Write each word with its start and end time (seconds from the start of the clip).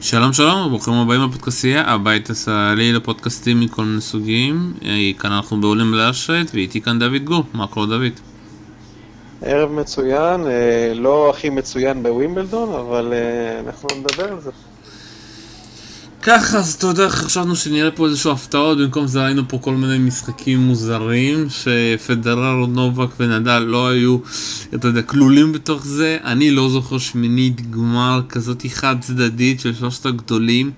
שלום 0.00 0.32
שלום, 0.32 0.68
ברוכים 0.68 0.94
הבאים 0.94 1.20
לפודקאסייה, 1.28 1.82
הבית 1.86 2.28
הישראלי 2.28 2.92
לפודקאסטים 2.92 3.60
מכל 3.60 3.84
מיני 3.84 4.00
סוגים. 4.00 4.72
אה, 4.84 5.10
כאן 5.18 5.32
אנחנו 5.32 5.60
בעולים 5.60 5.94
לאשרת, 5.94 6.46
ואיתי 6.54 6.80
כאן 6.80 6.98
דוד 6.98 7.24
גור. 7.24 7.44
מה 7.54 7.66
קורה 7.66 7.86
דוד? 7.86 8.12
ערב 9.42 9.72
מצוין, 9.72 10.46
אה, 10.46 10.92
לא 10.94 11.30
הכי 11.30 11.50
מצוין 11.50 12.02
בווימבלדון, 12.02 12.74
אבל 12.74 13.12
אה, 13.12 13.60
אנחנו 13.66 13.88
נדבר 13.98 14.32
על 14.32 14.40
זה. 14.40 14.50
ככה, 16.26 16.58
אז 16.58 16.74
אתה 16.74 16.86
יודע, 16.86 17.08
חשבנו 17.08 17.56
שנראה 17.56 17.90
פה 17.90 18.06
איזשהו 18.06 18.30
הפתעות, 18.32 18.78
במקום 18.78 19.06
זה 19.06 19.24
ראינו 19.24 19.48
פה 19.48 19.58
כל 19.58 19.74
מיני 19.74 19.98
משחקים 19.98 20.58
מוזרים, 20.58 21.46
שפדרר, 21.50 22.66
נובק 22.66 23.08
ונדל 23.20 23.58
לא 23.58 23.88
היו, 23.88 24.18
אתה 24.74 24.88
יודע, 24.88 25.02
כלולים 25.02 25.52
בתוך 25.52 25.86
זה. 25.86 26.18
אני 26.24 26.50
לא 26.50 26.68
זוכר 26.68 26.98
שמינית 26.98 27.70
גמר 27.70 28.20
כזאת 28.28 28.66
חד 28.68 28.96
צדדית 29.00 29.60
של 29.60 29.74
שלושת 29.74 30.06
הגדולים. 30.06 30.70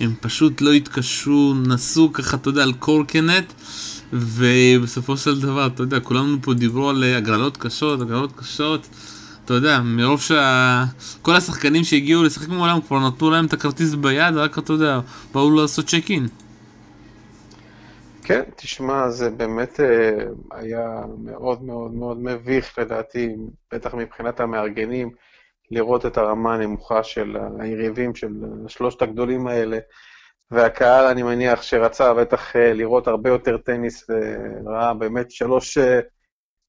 הם 0.00 0.14
פשוט 0.20 0.60
לא 0.60 0.72
התקשרו, 0.72 1.54
נסו 1.54 2.12
ככה, 2.12 2.36
אתה 2.36 2.48
יודע, 2.48 2.62
על 2.62 2.72
קורקנט, 2.72 3.52
ובסופו 4.12 5.16
של 5.16 5.40
דבר, 5.40 5.66
אתה 5.66 5.82
יודע, 5.82 6.00
כולנו 6.00 6.36
פה 6.42 6.54
דיברו 6.54 6.90
על 6.90 7.04
הגרלות 7.04 7.56
קשות, 7.56 8.00
הגרלות 8.00 8.32
קשות. 8.36 8.88
אתה 9.48 9.56
יודע, 9.56 9.80
מרוב 9.84 10.20
שכל 10.20 11.34
השחקנים 11.36 11.84
שהגיעו 11.84 12.24
לשחק 12.24 12.48
מעולם 12.48 12.80
כבר 12.80 13.08
נתנו 13.08 13.30
להם 13.30 13.46
את 13.46 13.52
הכרטיס 13.52 13.94
ביד, 13.94 14.36
רק 14.36 14.58
אתה 14.58 14.72
יודע, 14.72 15.00
באו 15.34 15.50
לעשות 15.50 15.86
צ'ק 15.86 16.10
אין. 16.10 16.26
כן, 18.22 18.42
תשמע, 18.56 19.10
זה 19.10 19.30
באמת 19.30 19.80
אה, 19.80 20.10
היה 20.50 20.86
מאוד 21.24 21.62
מאוד 21.62 21.94
מאוד 21.94 22.18
מביך 22.22 22.78
לדעתי, 22.78 23.28
בטח 23.72 23.94
מבחינת 23.94 24.40
המארגנים, 24.40 25.10
לראות 25.70 26.06
את 26.06 26.18
הרמה 26.18 26.54
הנמוכה 26.54 27.02
של 27.02 27.36
היריבים 27.58 28.14
של 28.14 28.28
שלושת 28.66 29.02
הגדולים 29.02 29.46
האלה, 29.46 29.78
והקהל, 30.50 31.06
אני 31.06 31.22
מניח, 31.22 31.62
שרצה 31.62 32.14
בטח 32.14 32.56
אה, 32.56 32.72
לראות 32.72 33.08
הרבה 33.08 33.30
יותר 33.30 33.56
טניס, 33.56 34.06
וראה 34.10 34.94
באמת 34.94 35.30
שלוש 35.30 35.78
אה, 35.78 36.00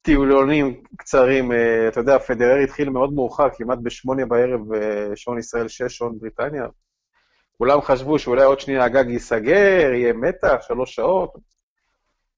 טיולונים 0.02 0.83
קצרים, 0.97 1.52
אה, 1.52 1.88
אתה 1.88 2.00
יודע, 2.00 2.19
פדרר 2.19 2.58
התחיל 2.64 2.89
מאוד 2.89 3.14
מאוחר, 3.14 3.47
כמעט 3.58 3.80
בשמונה 3.83 4.25
בערב, 4.25 4.73
אה, 4.73 5.16
שעון 5.16 5.39
ישראל 5.39 5.67
שש, 5.67 5.97
שעון 5.97 6.19
בריטניה. 6.19 6.66
כולם 7.58 7.81
חשבו 7.81 8.20
שאולי 8.20 8.44
עוד 8.44 8.59
שנייה 8.59 8.83
הגג 8.83 9.09
ייסגר, 9.09 9.92
יהיה 9.94 10.14
מתח, 10.14 10.58
שלוש 10.61 10.95
שעות. 10.95 11.33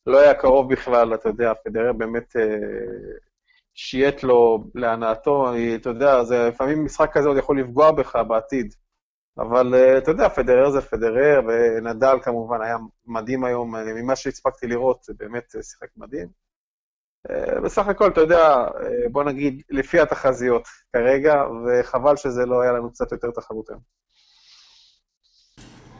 לא 0.08 0.20
היה 0.20 0.34
קרוב 0.34 0.72
בכלל, 0.74 1.14
אתה 1.14 1.30
יודע, 1.30 1.54
פדרר 1.66 1.94
באמת 1.94 2.36
אה, 2.36 2.44
שייט 3.74 4.24
לו 4.24 4.64
להנאתו, 4.76 5.46
אתה 5.76 5.90
יודע, 5.90 6.24
זה, 6.24 6.48
לפעמים 6.48 6.86
משחק 6.86 7.10
כזה 7.14 7.28
עוד 7.28 7.38
יכול 7.38 7.60
לפגוע 7.60 7.92
בך 7.92 8.16
בעתיד. 8.28 8.74
אבל 9.38 9.76
אתה 9.98 10.12
יודע, 10.12 10.30
פדרר 10.30 10.70
זה 10.70 10.82
פדרר, 10.82 11.42
ונדל 11.48 12.18
כמובן 12.24 12.62
היה 12.62 12.78
מדהים 13.06 13.44
היום, 13.44 13.76
ממה 13.76 14.16
שהספקתי 14.16 14.68
לראות, 14.68 15.04
זה 15.04 15.14
באמת 15.18 15.52
שיחק 15.62 15.88
מדהים. 15.98 16.28
אה, 17.30 17.62
בסך 17.62 17.88
הכל, 17.88 18.08
אתה 18.08 18.22
יודע, 18.22 18.48
אה, 18.48 19.10
בוא 19.12 19.24
נגיד, 19.24 19.62
לפי 19.70 20.00
התחזיות 20.00 20.68
כרגע, 20.94 21.44
וחבל 21.66 22.16
שזה 22.16 22.46
לא 22.46 22.62
היה 22.62 22.72
לנו 22.72 22.92
קצת 22.92 23.12
יותר 23.12 23.32
תחרות 23.32 23.70
היום. 23.70 23.80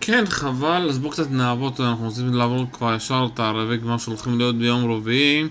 כן, 0.02 0.24
חבל, 0.26 0.88
אז 0.90 1.00
בואו 1.00 1.12
קצת 1.12 1.32
נעבוד, 1.32 1.74
אנחנו 1.80 2.06
רוצים 2.06 2.34
לעבור 2.34 2.66
כבר 2.74 2.96
ישר 2.96 3.28
את 3.34 3.40
הרבעי 3.40 3.78
גמר 3.78 3.98
שהולכים 3.98 4.38
להיות 4.38 4.56
ביום 4.56 4.92
רביעי. 4.92 5.50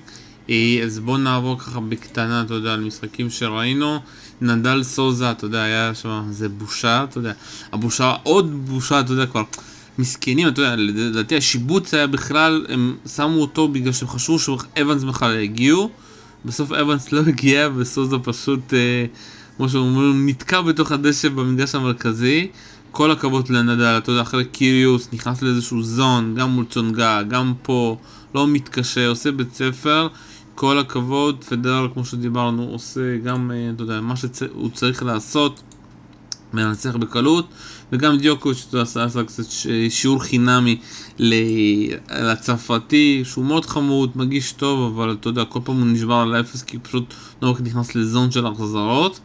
אה, 0.51 0.81
אז 0.85 0.99
בואו 0.99 1.17
נעבור 1.17 1.59
ככה 1.59 1.81
בקטנה, 1.81 2.43
אתה 2.47 2.55
יודע, 2.55 2.73
על 2.73 2.81
משחקים 2.81 3.31
שראינו. 3.31 3.99
נדל 4.41 4.83
סוזה, 4.83 5.31
אתה 5.31 5.45
יודע, 5.45 5.63
היה 5.63 5.95
שם, 5.95 6.23
זה 6.31 6.49
בושה, 6.49 7.05
אתה 7.05 7.19
יודע. 7.19 7.33
הבושה, 7.73 8.15
עוד 8.23 8.69
בושה, 8.69 9.01
אתה 9.01 9.13
יודע, 9.13 9.27
כבר. 9.27 9.43
מסכנים, 10.01 10.49
אתה 10.49 10.61
יודע, 10.61 10.77
לדעתי 10.77 11.37
השיבוץ 11.37 11.95
היה 11.95 12.07
בכלל, 12.07 12.67
הם 12.69 12.97
שמו 13.15 13.41
אותו 13.41 13.69
בגלל 13.69 13.93
שהם 13.93 14.09
חשבו 14.09 14.39
שאבנס 14.39 15.05
בכלל 15.05 15.39
יגיעו. 15.39 15.91
בסוף 16.45 16.73
אבנס 16.73 17.13
לא 17.13 17.21
הגיע, 17.21 17.69
וסוזה 17.77 18.19
פשוט, 18.19 18.75
אה, 18.75 19.07
כמו 19.57 19.69
שאומרים, 19.69 20.29
נתקע 20.29 20.61
בתוך 20.61 20.93
הדשא 20.93 21.29
במגרש 21.29 21.75
המרכזי. 21.75 22.49
כל 22.91 23.11
הכבוד 23.11 23.49
לנדל, 23.49 23.99
אתה 23.99 24.11
יודע, 24.11 24.23
אחרי 24.23 24.45
קיריוס, 24.45 25.09
נכנס 25.13 25.43
לאיזשהו 25.43 25.83
זון, 25.83 26.35
גם 26.35 26.51
מול 26.51 26.65
צונגה, 26.71 27.23
גם 27.23 27.53
פה, 27.63 27.97
לא 28.35 28.47
מתקשה, 28.47 29.09
עושה 29.09 29.33
בית 29.33 29.55
ספר. 29.55 30.09
כל 30.55 30.79
הכבוד, 30.79 31.45
פדר, 31.45 31.89
כמו 31.95 32.05
שדיברנו, 32.05 32.63
עושה 32.63 33.17
גם, 33.25 33.51
אה, 33.51 33.71
אתה 33.75 33.83
יודע, 33.83 34.01
מה 34.01 34.15
שהוא 34.17 34.71
צריך 34.71 35.03
לעשות, 35.03 35.63
מנצח 36.53 36.97
בקלות. 36.97 37.49
וגם 37.93 38.19
דיוקוביץ' 38.19 38.75
עשה, 38.75 39.05
עשה 39.05 39.25
קצת 39.25 39.43
שיעור 39.89 40.23
חינמי 40.23 40.81
לצרפתי, 42.11 43.21
שהוא 43.25 43.45
מאוד 43.45 43.67
חמוד, 43.67 44.11
מגיש 44.15 44.53
טוב, 44.53 44.99
אבל 45.01 45.17
אתה 45.21 45.29
יודע, 45.29 45.45
כל 45.45 45.61
פעם 45.65 45.77
הוא 45.77 45.87
נשבר 45.87 46.15
על 46.15 46.35
האפס, 46.35 46.63
כי 46.63 46.79
פשוט 46.79 47.15
נובק 47.43 47.61
נכנס 47.61 47.95
לזון 47.95 48.31
של 48.31 48.47
החזרות. 48.47 49.21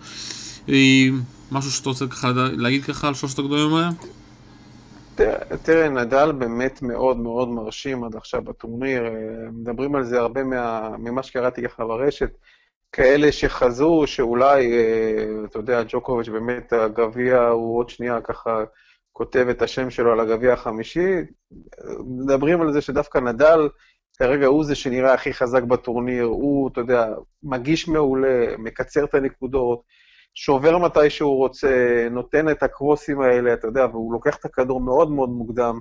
משהו 1.52 1.72
שאתה 1.72 1.90
רוצה 1.90 2.08
ככה 2.08 2.32
להגיד 2.36 2.84
ככה 2.84 3.08
על 3.08 3.14
שלושת 3.14 3.40
הגדולים 3.40 3.76
האלה? 3.76 3.90
תראה, 5.64 5.90
נדל 5.90 6.32
באמת 6.32 6.82
מאוד 6.82 7.18
מאוד 7.18 7.50
מרשים 7.50 8.04
עד 8.04 8.16
עכשיו 8.16 8.42
בטורניר, 8.42 9.04
מדברים 9.54 9.96
על 9.96 10.04
זה 10.04 10.20
הרבה 10.20 10.44
מה, 10.44 10.90
ממה 11.00 11.24
שקראתי 11.24 11.62
ככה 11.62 11.86
ברשת. 11.86 12.30
כאלה 12.96 13.32
שחזו 13.32 14.04
שאולי, 14.06 14.74
אה, 14.74 15.26
אתה 15.46 15.60
יודע, 15.60 15.84
ג'וקוביץ' 15.88 16.30
באמת 16.30 16.74
הגביע 16.74 17.42
הוא 17.42 17.78
עוד 17.78 17.90
שנייה 17.90 18.22
ככה 18.22 18.64
כותב 19.12 19.48
את 19.50 19.62
השם 19.62 19.90
שלו 19.90 20.12
על 20.12 20.20
הגביע 20.20 20.54
החמישי. 20.54 21.14
מדברים 22.06 22.62
על 22.62 22.74
זה 22.74 22.82
שדווקא 22.82 23.18
נדל, 23.18 23.70
כרגע 24.18 24.46
הוא 24.46 24.64
זה 24.64 24.76
שנראה 24.76 25.14
הכי 25.14 25.34
חזק 25.34 25.64
בטורניר, 25.64 26.24
הוא, 26.24 26.70
אתה 26.70 26.82
יודע, 26.82 27.08
מגיש 27.44 27.88
מעולה, 27.88 28.58
מקצר 28.58 29.04
את 29.04 29.14
הנקודות, 29.14 29.82
שובר 30.36 30.78
מתי 30.78 31.10
שהוא 31.10 31.38
רוצה, 31.38 32.08
נותן 32.12 32.50
את 32.50 32.64
הקרוסים 32.64 33.22
האלה, 33.22 33.54
אתה 33.54 33.68
יודע, 33.68 33.86
והוא 33.92 34.14
לוקח 34.14 34.38
את 34.38 34.46
הכדור 34.46 34.82
מאוד 34.82 35.12
מאוד 35.12 35.30
מוקדם. 35.30 35.80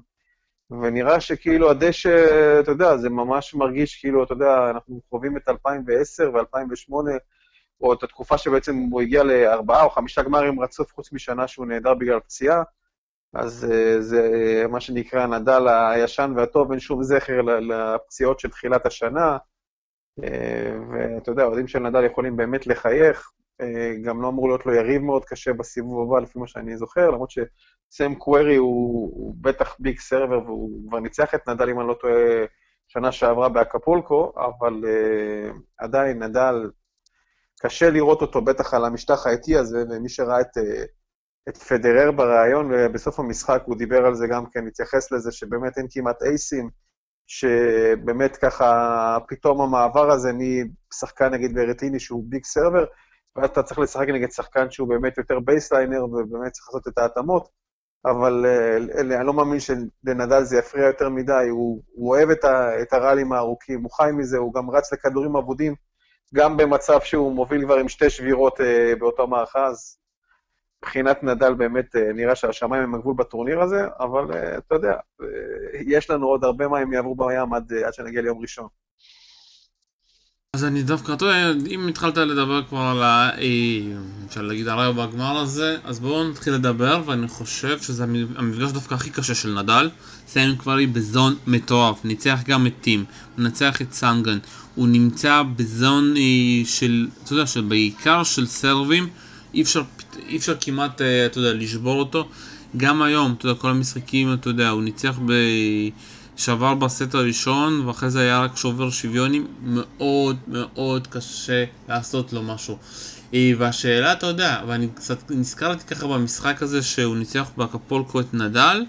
ונראה 0.71 1.21
שכאילו 1.21 1.71
הדשא, 1.71 2.27
אתה 2.61 2.71
יודע, 2.71 2.97
זה 2.97 3.11
ממש 3.11 3.55
מרגיש 3.55 4.01
כאילו, 4.01 4.25
אתה 4.25 4.33
יודע, 4.33 4.71
אנחנו 4.71 5.01
חווים 5.11 5.37
את 5.37 5.49
2010 5.49 6.31
ו-2008, 6.35 6.93
או 7.81 7.93
את 7.93 8.03
התקופה 8.03 8.39
שבעצם 8.39 8.77
הוא 8.77 9.01
הגיע 9.01 9.23
לארבעה 9.23 9.85
או 9.85 9.91
חמישה 9.91 10.23
גמרים 10.23 10.61
רצוף, 10.61 10.93
חוץ 10.93 11.13
משנה 11.13 11.49
שהוא 11.49 11.67
נעדר 11.67 11.95
בגלל 11.95 12.21
פציעה. 12.21 12.63
אז 13.35 13.71
אה, 13.73 14.01
זה 14.01 14.23
מה 14.71 14.81
שנקרא 14.81 15.27
נדל 15.27 15.69
הישן 15.69 16.33
והטוב, 16.37 16.71
אין 16.71 16.81
שום 16.81 17.03
זכר 17.03 17.41
לפציעות 17.43 18.41
של 18.41 18.51
תחילת 18.51 18.87
השנה. 18.87 19.39
אה, 20.25 20.77
ואתה 20.91 21.31
יודע, 21.31 21.45
אוהדים 21.45 21.69
של 21.69 21.79
נדל 21.79 22.05
יכולים 22.05 22.37
באמת 22.37 22.67
לחייך, 22.67 23.31
אה, 23.41 23.44
גם 24.05 24.23
לא 24.23 24.29
אמור 24.29 24.49
להיות 24.49 24.67
לו 24.67 24.75
יריב 24.75 25.03
מאוד 25.03 25.25
קשה 25.25 25.53
בסיבוב 25.53 26.09
הבא, 26.09 26.21
לפי 26.21 26.39
מה 26.39 26.47
שאני 26.47 26.77
זוכר, 26.77 27.11
למרות 27.11 27.31
שסם 27.31 28.15
קווירי 28.15 28.57
הוא, 28.57 29.11
הוא 29.15 29.35
בטח 29.41 29.77
ביג 29.79 29.99
סרבר, 29.99 30.43
והוא 30.45 30.89
כבר 30.89 31.01
ניצח 31.01 31.35
את 31.35 31.49
נדל, 31.49 31.71
אם 31.71 31.81
אני 31.81 31.89
לא 31.89 31.95
טועה, 31.95 32.15
שנה 32.89 33.13
שעברה 33.13 33.49
באקפולקו, 33.49 34.33
אבל 34.37 34.83
אה, 34.85 35.57
עדיין 35.79 36.23
נדל, 36.23 36.71
קשה 37.61 37.91
לראות 37.91 38.23
אותו 38.23 38.43
בטח 38.43 38.75
על 38.75 38.85
המשטח 38.85 39.27
האיטי 39.27 39.57
הזה, 39.57 39.85
ומי 39.91 40.09
שראה 40.09 40.41
את, 40.41 40.57
אה, 40.57 40.61
את 41.49 41.57
פדרר 41.57 42.13
בריאיון 42.13 42.93
בסוף 42.93 43.21
המשחק, 43.21 43.63
הוא 43.67 43.77
דיבר 43.77 44.07
על 44.07 44.15
זה 44.15 44.27
גם 44.27 44.45
כן, 44.53 44.67
התייחס 44.67 45.13
לזה 45.13 45.33
שבאמת 45.33 45.79
אין 45.79 45.87
כמעט 45.91 46.23
אייסים, 46.23 46.71
שבאמת 47.27 48.37
ככה 48.37 49.19
פתאום 49.29 49.61
המעבר 49.61 50.11
הזה 50.11 50.31
משחקן 50.93 51.29
נגיד 51.35 51.55
ברטיני 51.55 52.01
שהוא 52.01 52.25
big 52.29 52.45
server, 52.45 52.85
ואז 53.37 53.51
אתה 53.51 53.63
צריך 53.63 53.79
לשחק 53.79 54.09
נגד 54.09 54.31
שחקן 54.31 54.71
שהוא 54.71 54.89
באמת 54.89 55.19
יותר 55.19 55.41
baseliner, 55.41 56.05
ובאמת 56.05 56.53
צריך 56.53 56.69
לעשות 56.69 56.89
את 56.89 56.99
ההתאמות, 56.99 57.49
אבל 58.05 58.45
uh, 58.47 59.01
אני 59.01 59.27
לא 59.27 59.33
מאמין 59.33 59.59
שלנדל 59.61 60.43
זה 60.43 60.59
יפריע 60.59 60.87
יותר 60.87 61.09
מדי, 61.09 61.47
הוא, 61.51 61.83
הוא 61.93 62.11
אוהב 62.17 62.31
את, 62.31 62.45
ה, 62.45 62.83
את 62.83 62.93
הראלים 62.93 63.33
הארוכים, 63.33 63.83
הוא 63.83 63.91
חי 63.91 64.11
מזה, 64.13 64.39
הוא 64.39 64.55
גם 64.55 64.71
רץ 64.71 64.93
לכדורים 64.93 65.37
אבודים, 65.37 65.75
גם 66.35 66.57
במצב 66.57 67.01
שהוא 67.01 67.33
מוביל 67.33 67.65
כבר 67.65 67.75
עם 67.75 67.89
שתי 67.89 68.11
שבירות 68.11 68.61
uh, 68.61 68.65
באותו 68.99 69.27
מערכה, 69.27 69.67
אז 69.67 69.99
מבחינת 70.83 71.23
נדל 71.23 71.55
באמת 71.55 71.97
uh, 71.97 71.99
נראה 72.15 72.35
שהשמיים 72.35 72.83
הם 72.83 72.95
הגבול 72.95 73.15
בטורניר 73.19 73.61
הזה, 73.61 73.87
אבל 74.01 74.31
uh, 74.31 74.59
אתה 74.59 74.75
יודע, 74.75 74.95
uh, 75.23 75.25
יש 75.87 76.11
לנו 76.11 76.27
עוד 76.27 76.45
הרבה 76.45 76.69
מים 76.69 76.93
יעברו 76.93 77.15
בים 77.15 77.55
עד, 77.55 77.73
uh, 77.73 77.87
עד 77.87 77.95
שנגיע 77.95 78.23
ליום 78.23 78.41
ראשון. 78.41 78.69
אז 80.55 80.65
אני 80.65 80.83
דווקא, 80.83 81.13
יודע, 81.21 81.53
אם 81.71 81.89
התחלת 81.89 82.19
לדבר 82.19 82.63
כבר 82.69 82.79
על 82.79 83.03
ה... 83.03 83.31
אפשר 84.29 84.43
להגיד 84.43 84.69
הרעיון 84.69 84.97
בגמר 84.97 85.39
הזה, 85.39 85.77
אז 85.85 86.01
בואו 86.01 86.29
נתחיל 86.29 86.53
לדבר, 86.55 87.03
ואני 87.07 87.29
חושב 87.29 87.83
שזה 87.83 88.05
המפגש 88.37 88.71
דווקא 88.71 88.95
הכי 88.95 89.11
קשה 89.11 89.35
של 89.35 89.61
נדל. 89.63 89.91
סיים 90.29 90.57
כבר 90.57 90.77
בזון 90.93 91.35
מטורף, 91.47 92.05
ניצח 92.05 92.41
גם 92.47 92.67
את 92.67 92.73
טים, 92.81 93.05
נצח 93.39 93.83
את 93.83 93.93
סנגן, 93.93 94.39
הוא 94.75 94.89
נמצא 94.89 95.43
בזון 95.57 96.15
של, 96.65 97.07
אתה 97.25 97.33
יודע, 97.33 97.47
של 97.47 97.61
בעיקר 97.61 98.25
של 98.25 98.47
סרבים, 98.47 99.09
אי 99.55 99.63
אפשר, 99.63 99.83
אי 100.29 100.37
אפשר 100.37 100.55
כמעט, 100.61 101.03
אה, 101.03 101.27
אתה 101.27 101.39
יודע, 101.39 101.53
לשבור 101.53 101.99
אותו. 101.99 102.29
גם 102.77 103.03
היום, 103.03 103.35
אתה 103.39 103.47
יודע, 103.47 103.61
כל 103.61 103.71
המשחקים, 103.71 104.33
אתה 104.33 104.49
יודע, 104.49 104.69
הוא 104.69 104.83
ניצח 104.83 105.19
ב... 105.27 105.33
שבר 106.37 106.75
בסט 106.75 107.15
הראשון, 107.15 107.83
ואחרי 107.87 108.11
זה 108.11 108.21
היה 108.21 108.41
רק 108.41 108.57
שובר 108.57 108.91
שוויונים, 108.91 109.47
מאוד 109.63 110.37
מאוד 110.49 111.07
קשה 111.07 111.65
לעשות 111.89 112.33
לו 112.33 112.43
משהו. 112.43 112.79
אה, 113.35 113.53
והשאלה, 113.59 114.13
אתה 114.13 114.27
יודע, 114.27 114.61
ואני 114.69 114.89
קצת 114.95 115.31
נזכרתי 115.31 115.85
ככה 115.95 116.07
במשחק 116.07 116.63
הזה 116.63 116.83
שהוא 116.83 117.17
ניצח 117.17 117.51
באקפולקו 117.57 118.21
את 118.21 118.35
נדל, 118.35 118.85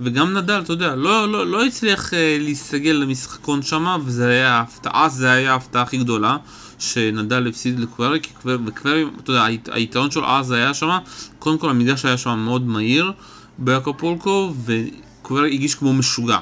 וגם 0.00 0.36
נדל, 0.36 0.60
אתה 0.64 0.72
יודע, 0.72 0.94
לא, 0.94 1.28
לא, 1.28 1.46
לא 1.46 1.64
הצליח 1.64 2.14
אה, 2.14 2.36
להסתגל 2.40 2.90
למשחקון 2.90 3.62
שמה, 3.62 3.96
וזה 4.04 4.28
היה 4.28 4.52
ההפתעה, 4.52 5.08
זה 5.08 5.30
היה 5.32 5.52
ההפתעה 5.52 5.82
הכי 5.82 5.98
גדולה, 5.98 6.36
שנדל 6.78 7.48
הפסיד 7.48 7.80
לקווירי, 7.80 8.20
כי 8.20 8.30
קווירי, 8.42 9.04
אתה 9.20 9.30
יודע, 9.30 9.44
היתרון 9.72 10.10
שלו 10.10 10.28
אז 10.28 10.50
היה 10.50 10.74
שמה, 10.74 10.98
קודם 11.38 11.58
כל 11.58 11.70
המגרש 11.70 12.04
היה 12.04 12.18
שם 12.18 12.38
מאוד 12.38 12.66
מהיר 12.66 13.12
באקפולקו, 13.58 14.54
וקווירי 14.64 15.54
הגיש 15.54 15.74
כמו 15.74 15.92
משוגע. 15.92 16.38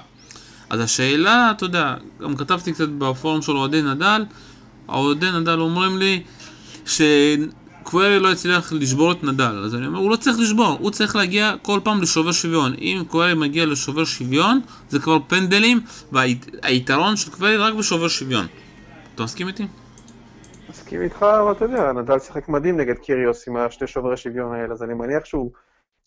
אז 0.70 0.80
השאלה, 0.80 1.52
אתה 1.56 1.64
יודע, 1.64 1.94
גם 2.22 2.36
כתבתי 2.36 2.72
קצת 2.72 2.88
בפורום 2.88 3.42
של 3.42 3.52
אוהדי 3.52 3.82
נדל, 3.82 4.24
האוהדי 4.88 5.26
נדל 5.40 5.60
אומרים 5.60 5.98
לי 5.98 6.22
שקווירי 6.86 8.20
לא 8.20 8.32
הצליח 8.32 8.72
לשבור 8.72 9.12
את 9.12 9.24
נדל, 9.24 9.62
אז 9.64 9.74
אני 9.74 9.86
אומר, 9.86 9.98
הוא 9.98 10.10
לא 10.10 10.16
צריך 10.16 10.38
לשבור, 10.38 10.76
הוא 10.80 10.90
צריך 10.90 11.16
להגיע 11.16 11.54
כל 11.62 11.80
פעם 11.84 12.02
לשובר 12.02 12.32
שוויון. 12.32 12.74
אם 12.80 13.02
קווירי 13.08 13.34
מגיע 13.34 13.66
לשובר 13.66 14.04
שוויון, 14.04 14.60
זה 14.88 14.98
כבר 14.98 15.18
פנדלים, 15.28 15.80
והיתרון 16.12 17.16
של 17.16 17.30
קווירי 17.30 17.56
רק 17.56 17.74
בשובר 17.74 18.08
שוויון. 18.08 18.46
אתה 19.14 19.22
מסכים 19.22 19.48
איתי? 19.48 19.66
מסכים 20.70 21.02
איתך, 21.02 21.22
אבל 21.22 21.52
אתה 21.52 21.64
יודע, 21.64 21.92
נדל 21.92 22.18
שיחק 22.18 22.48
מדהים 22.48 22.76
נגד 22.76 22.94
קיריוס 22.98 23.48
עם 23.48 23.56
השני 23.56 23.86
שוברי 23.86 24.16
שוויון 24.16 24.54
האלה, 24.54 24.72
אז 24.72 24.82
אני 24.82 24.94
מניח 24.94 25.24
שהוא... 25.24 25.50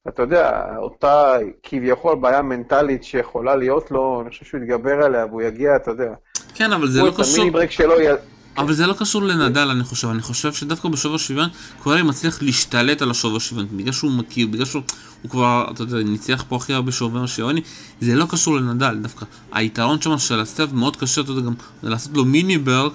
אתה 0.07 0.21
יודע, 0.21 0.61
אותה 0.77 1.35
כביכול 1.63 2.15
בעיה 2.15 2.41
מנטלית 2.41 3.03
שיכולה 3.03 3.55
להיות 3.55 3.91
לו, 3.91 4.21
אני 4.21 4.29
חושב 4.29 4.45
שהוא 4.45 4.61
יתגבר 4.61 5.03
עליה 5.05 5.25
והוא 5.25 5.41
יגיע, 5.41 5.75
אתה 5.75 5.91
יודע. 5.91 6.13
כן, 6.55 6.73
אבל 6.73 6.87
זה 6.87 7.01
לא 7.01 7.11
קשור... 7.17 7.45
שלו 7.69 7.93
אבל 8.57 8.73
זה 8.73 8.87
לא 8.87 8.93
קשור 8.93 9.23
לנדל, 9.23 9.69
אני 9.71 9.83
חושב. 9.83 10.07
אני 10.07 10.21
חושב 10.21 10.53
שדווקא 10.53 10.89
בשובר 10.89 11.17
שוויון, 11.17 11.49
קווירי 11.83 12.01
מצליח 12.01 12.41
להשתלט 12.41 13.01
על 13.01 13.11
השובר 13.11 13.39
שוויון. 13.39 13.67
בגלל 13.77 13.91
שהוא 13.91 14.11
מכיר, 14.11 14.47
בגלל 14.47 14.65
שהוא 14.65 14.81
כבר, 15.29 15.67
אתה 15.71 15.83
יודע, 15.83 15.97
ניצח 15.97 16.45
פה 16.49 16.55
הכי 16.55 16.73
הרבה 16.73 16.91
שובר 16.91 17.25
שוויוני, 17.25 17.61
זה 18.01 18.15
לא 18.15 18.25
קשור 18.29 18.55
לנדל, 18.55 18.97
דווקא. 19.01 19.25
היתרון 19.51 20.01
שם 20.01 20.17
של 20.17 20.39
הסטף 20.39 20.67
מאוד 20.73 20.95
קשה, 20.95 21.21
אתה 21.21 21.31
יודע, 21.31 21.41
גם 21.41 21.53
לעשות 21.83 22.11
לו 22.17 22.25
mini 22.25 22.57
break, 22.57 22.93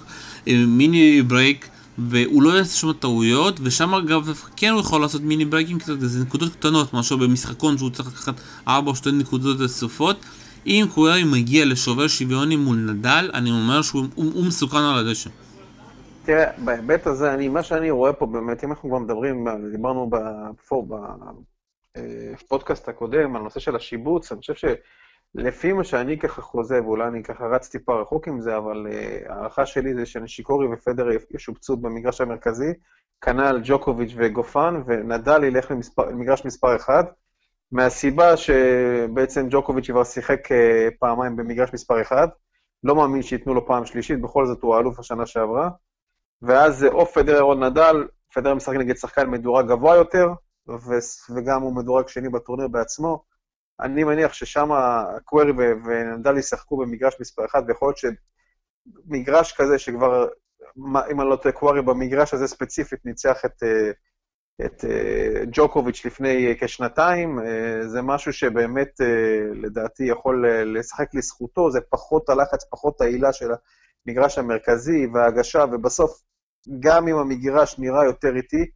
אה, 0.48 0.64
mini 0.66 1.22
break. 1.22 1.68
והוא 1.98 2.42
לא 2.42 2.50
יעשה 2.50 2.76
שם 2.76 2.92
טעויות, 2.92 3.60
ושם 3.62 3.94
אגב 3.94 4.42
כן 4.56 4.70
הוא 4.70 4.80
יכול 4.80 5.00
לעשות 5.00 5.22
מיני 5.22 5.44
ברייקים 5.44 5.78
קצת, 5.78 6.00
זה 6.00 6.24
נקודות 6.24 6.52
קטנות, 6.52 6.94
מאשר 6.94 7.16
במשחקון 7.16 7.78
שהוא 7.78 7.90
צריך 7.90 8.08
לקחת 8.08 8.34
4 8.68 8.90
או 8.90 8.96
2 8.96 9.18
נקודות 9.18 9.60
נוספות. 9.60 10.16
אם 10.66 10.86
קווירי 10.94 11.24
מגיע 11.24 11.64
לשובר 11.64 12.06
שוויוני 12.06 12.56
מול 12.56 12.76
נדל, 12.76 13.30
אני 13.34 13.50
אומר 13.50 13.82
שהוא 13.82 14.06
הוא, 14.14 14.32
הוא 14.34 14.46
מסוכן 14.46 14.78
על 14.78 15.06
הדשא. 15.06 15.30
תראה, 16.24 16.44
בהיבט 16.58 17.06
הזה, 17.06 17.34
אני, 17.34 17.48
מה 17.48 17.62
שאני 17.62 17.90
רואה 17.90 18.12
פה 18.12 18.26
באמת, 18.26 18.64
אם 18.64 18.70
אנחנו 18.70 18.88
כבר 18.88 18.98
מדברים, 18.98 19.46
דיברנו 19.72 20.10
בפודקאסט 22.02 22.88
הקודם 22.88 23.36
על 23.36 23.42
נושא 23.42 23.60
של 23.60 23.76
השיבוץ, 23.76 24.32
אני 24.32 24.40
חושב 24.40 24.54
שלפי 25.36 25.72
מה 25.72 25.84
שאני 25.84 26.18
ככה 26.18 26.42
חוזה, 26.42 26.82
ואולי 26.82 27.08
אני 27.08 27.22
ככה 27.22 27.46
רץ 27.46 27.68
טיפה 27.68 28.00
רחוק 28.00 28.28
עם 28.28 28.40
זה, 28.40 28.56
אבל 28.56 28.86
uh, 28.86 29.32
הערכה 29.32 29.66
שלי 29.66 29.94
זה 29.94 30.06
שנשיקורי 30.06 30.66
ופדר 30.72 31.06
ישובצו 31.34 31.76
במגרש 31.76 32.20
המרכזי, 32.20 32.72
כנ"ל 33.20 33.60
ג'וקוביץ' 33.64 34.12
וגופן, 34.16 34.82
ונדל 34.86 35.44
ילך 35.44 35.72
למגרש 36.10 36.44
מספר 36.44 36.76
1, 36.76 37.12
מהסיבה 37.72 38.36
שבעצם 38.36 39.46
ג'וקוביץ' 39.50 39.90
כבר 39.90 40.04
שיחק 40.04 40.52
uh, 40.52 40.54
פעמיים 40.98 41.36
במגרש 41.36 41.70
מספר 41.72 42.02
1, 42.02 42.30
לא 42.84 42.94
מאמין 42.94 43.22
שייתנו 43.22 43.54
לו 43.54 43.66
פעם 43.66 43.84
שלישית, 43.84 44.20
בכל 44.20 44.46
זאת 44.46 44.62
הוא 44.62 44.74
האלוף 44.74 44.98
השנה 44.98 45.26
שעברה. 45.26 45.70
ואז 46.42 46.84
או 46.84 47.06
פדרר 47.06 47.42
או 47.42 47.54
נדל, 47.54 48.06
פדרר 48.34 48.54
משחק 48.54 48.74
נגד 48.74 48.96
שחקן 48.96 49.30
מדורג 49.30 49.68
גבוה 49.68 49.96
יותר, 49.96 50.28
וגם 51.36 51.62
הוא 51.62 51.76
מדורג 51.76 52.08
שני 52.08 52.28
בטורניר 52.28 52.68
בעצמו. 52.68 53.22
אני 53.80 54.04
מניח 54.04 54.32
ששם 54.32 54.68
קווירי 55.24 55.52
ונדל 55.84 56.38
ישחקו 56.38 56.76
במגרש 56.76 57.16
מספר 57.20 57.44
1, 57.44 57.62
ויכול 57.68 57.88
להיות 57.88 58.16
שמגרש 59.06 59.52
כזה 59.52 59.78
שכבר, 59.78 60.28
אם 61.10 61.20
אני 61.20 61.30
לא 61.30 61.36
טועה, 61.36 61.54
קווירי 61.54 61.82
במגרש 61.82 62.34
הזה 62.34 62.46
ספציפית 62.46 63.06
ניצח 63.06 63.44
את, 63.44 63.62
את 64.64 64.84
ג'וקוביץ' 65.52 66.06
לפני 66.06 66.56
כשנתיים, 66.60 67.38
זה 67.86 68.02
משהו 68.02 68.32
שבאמת 68.32 69.00
לדעתי 69.54 70.04
יכול 70.04 70.46
לשחק 70.76 71.14
לזכותו, 71.14 71.70
זה 71.70 71.80
פחות 71.90 72.28
הלחץ, 72.28 72.64
פחות 72.70 73.00
העילה 73.00 73.32
של 73.32 73.50
המגרש 74.06 74.38
המרכזי 74.38 75.06
וההגשה, 75.14 75.64
ובסוף 75.72 76.22
גם 76.80 77.08
אם 77.08 77.16
המגרש 77.16 77.78
נראה 77.78 78.04
יותר 78.04 78.36
איטי, 78.36 78.70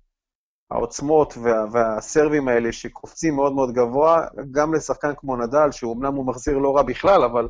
העוצמות 0.73 1.35
וה, 1.43 1.65
והסרבים 1.73 2.49
האלה 2.49 2.73
שקופצים 2.73 3.35
מאוד 3.35 3.53
מאוד 3.53 3.73
גבוה, 3.73 4.27
גם 4.51 4.75
לשחקן 4.75 5.13
כמו 5.17 5.37
נדל, 5.37 5.71
שאומנם 5.71 6.15
הוא 6.15 6.27
מחזיר 6.27 6.59
לא 6.59 6.77
רע 6.77 6.83
בכלל, 6.83 7.23
אבל 7.23 7.49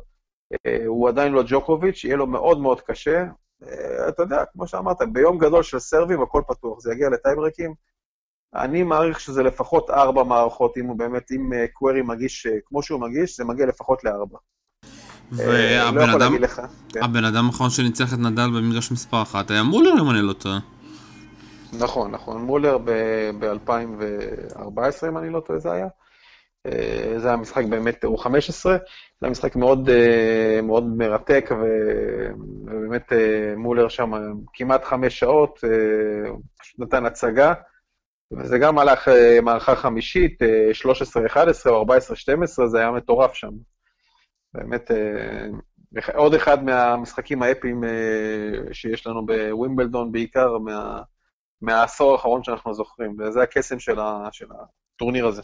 אה, 0.53 0.85
הוא 0.85 1.09
עדיין 1.09 1.33
לא 1.33 1.43
ג'וקוביץ', 1.47 2.03
יהיה 2.03 2.15
לו 2.15 2.27
מאוד 2.27 2.59
מאוד 2.59 2.81
קשה. 2.81 3.25
אה, 3.63 4.09
אתה 4.09 4.23
יודע, 4.23 4.43
כמו 4.53 4.67
שאמרת, 4.67 4.97
ביום 5.11 5.37
גדול 5.37 5.63
של 5.63 5.79
סרבים 5.79 6.21
הכל 6.21 6.41
פתוח, 6.47 6.79
זה 6.79 6.93
יגיע 6.93 7.09
לטייברקים. 7.09 7.73
אני 8.55 8.83
מעריך 8.83 9.19
שזה 9.19 9.43
לפחות 9.43 9.89
ארבע 9.89 10.23
מערכות, 10.23 10.77
אם 10.77 10.85
הוא 10.85 10.97
באמת, 10.97 11.31
אם 11.31 11.53
אה, 11.53 11.65
קווירי 11.73 12.01
מגיש 12.01 12.45
אה, 12.45 12.51
כמו 12.65 12.83
שהוא 12.83 13.01
מגיש, 13.01 13.37
זה 13.37 13.45
מגיע 13.45 13.65
לפחות 13.65 14.03
לארבע. 14.03 14.37
והבן 15.31 16.09
לא 16.09 16.17
אדם, 16.17 16.35
כן. 16.89 17.03
הבן 17.03 17.25
אדם 17.25 17.45
האחרון 17.45 17.69
שניצח 17.69 18.13
את 18.13 18.19
נדל 18.19 18.49
במגרש 18.57 18.91
מספר 18.91 19.21
אחת 19.21 19.51
היה 19.51 19.63
מולר 19.63 19.91
אם 20.01 20.09
אני 20.09 20.21
לא 20.21 20.33
טועה. 20.33 20.59
נכון, 21.79 22.11
נכון, 22.11 22.41
מולר 22.41 22.77
ב-2014 22.77 25.07
אם 25.09 25.17
אני 25.17 25.29
לא 25.29 25.39
טועה 25.39 25.59
זה 25.59 25.71
היה. 25.71 25.87
אה, 26.65 27.19
זה 27.19 27.27
היה 27.27 27.37
משחק 27.37 27.65
באמת, 27.65 28.03
הוא 28.03 28.19
15, 28.19 28.73
זה 28.73 28.79
היה 29.21 29.31
משחק 29.31 29.55
מאוד, 29.55 29.89
אה, 29.89 30.59
מאוד 30.63 30.97
מרתק, 30.97 31.49
ובאמת 31.51 33.13
אה, 33.13 33.53
מולר 33.57 33.87
שם 33.87 34.11
כמעט 34.53 34.83
חמש 34.83 35.19
שעות, 35.19 35.59
פשוט 36.59 36.79
נתן 36.79 37.05
הצגה, 37.05 37.53
וזה 38.31 38.57
גם 38.57 38.79
הלך 38.79 39.07
מערכה 39.41 39.75
חמישית, 39.75 40.39
13-11 40.73 41.69
או 41.69 41.85
14-12, 41.85 42.67
זה 42.67 42.79
היה 42.79 42.91
מטורף 42.91 43.33
שם. 43.33 43.51
באמת, 44.53 44.91
עוד 46.15 46.33
אחד 46.33 46.63
מהמשחקים 46.63 47.43
האפיים 47.43 47.83
שיש 48.71 49.07
לנו 49.07 49.25
בווימבלדון, 49.25 50.11
בעיקר 50.11 50.57
מה, 50.57 51.01
מהעשור 51.63 52.11
האחרון 52.11 52.43
שאנחנו 52.43 52.73
זוכרים, 52.73 53.15
וזה 53.19 53.41
הקסם 53.41 53.79
של, 53.79 53.99
ה, 53.99 54.27
של 54.31 54.45
הטורניר 54.95 55.27
הזה. 55.27 55.41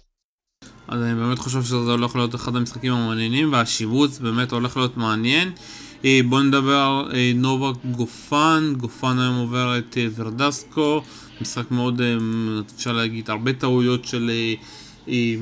אז 0.87 1.03
אני 1.03 1.15
באמת 1.15 1.39
חושב 1.39 1.61
שזה 1.61 1.91
הולך 1.91 2.15
להיות 2.15 2.35
אחד 2.35 2.55
המשחקים 2.55 2.93
המעניינים, 2.93 3.53
והשיבוץ 3.53 4.19
באמת 4.19 4.51
הולך 4.51 4.77
להיות 4.77 4.97
מעניין. 4.97 5.51
אה, 6.05 6.19
בואו 6.29 6.41
נדבר 6.43 7.03
על 7.09 7.19
נובק 7.35 7.85
גופן, 7.85 8.73
גופן 8.77 9.19
היום 9.19 9.35
עובר 9.35 9.77
את 9.77 9.97
ורדסקו, 10.15 11.01
משחק 11.41 11.71
מאוד, 11.71 12.01
אפשר 12.75 12.91
להגיד, 12.91 13.29
הרבה 13.29 13.53
טעויות 13.53 14.05
של 14.05 14.31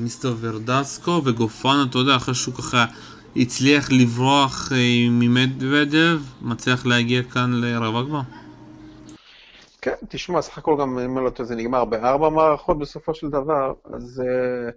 מיסטר 0.00 0.34
ורדסקו, 0.40 1.22
וגופן, 1.24 1.86
אתה 1.90 1.98
יודע, 1.98 2.16
אחרי 2.16 2.34
שהוא 2.34 2.54
ככה 2.54 2.84
הצליח 3.36 3.90
לברוח 3.90 4.72
אה, 4.72 5.06
ממדוודב, 5.10 6.20
מצליח 6.42 6.86
להגיע 6.86 7.22
כאן 7.22 7.52
לרב 7.52 7.96
אגבר? 7.96 8.20
כן, 9.82 9.94
תשמע, 10.08 10.42
סך 10.42 10.58
הכל 10.58 10.76
גם, 10.80 10.98
אם 10.98 11.18
לא 11.18 11.30
טועה, 11.30 11.46
זה 11.46 11.56
נגמר 11.56 11.84
בארבע 11.84 12.28
מערכות 12.28 12.78
בסופו 12.78 13.14
של 13.14 13.28
דבר, 13.28 13.72
אז 13.94 14.22
uh, 14.24 14.72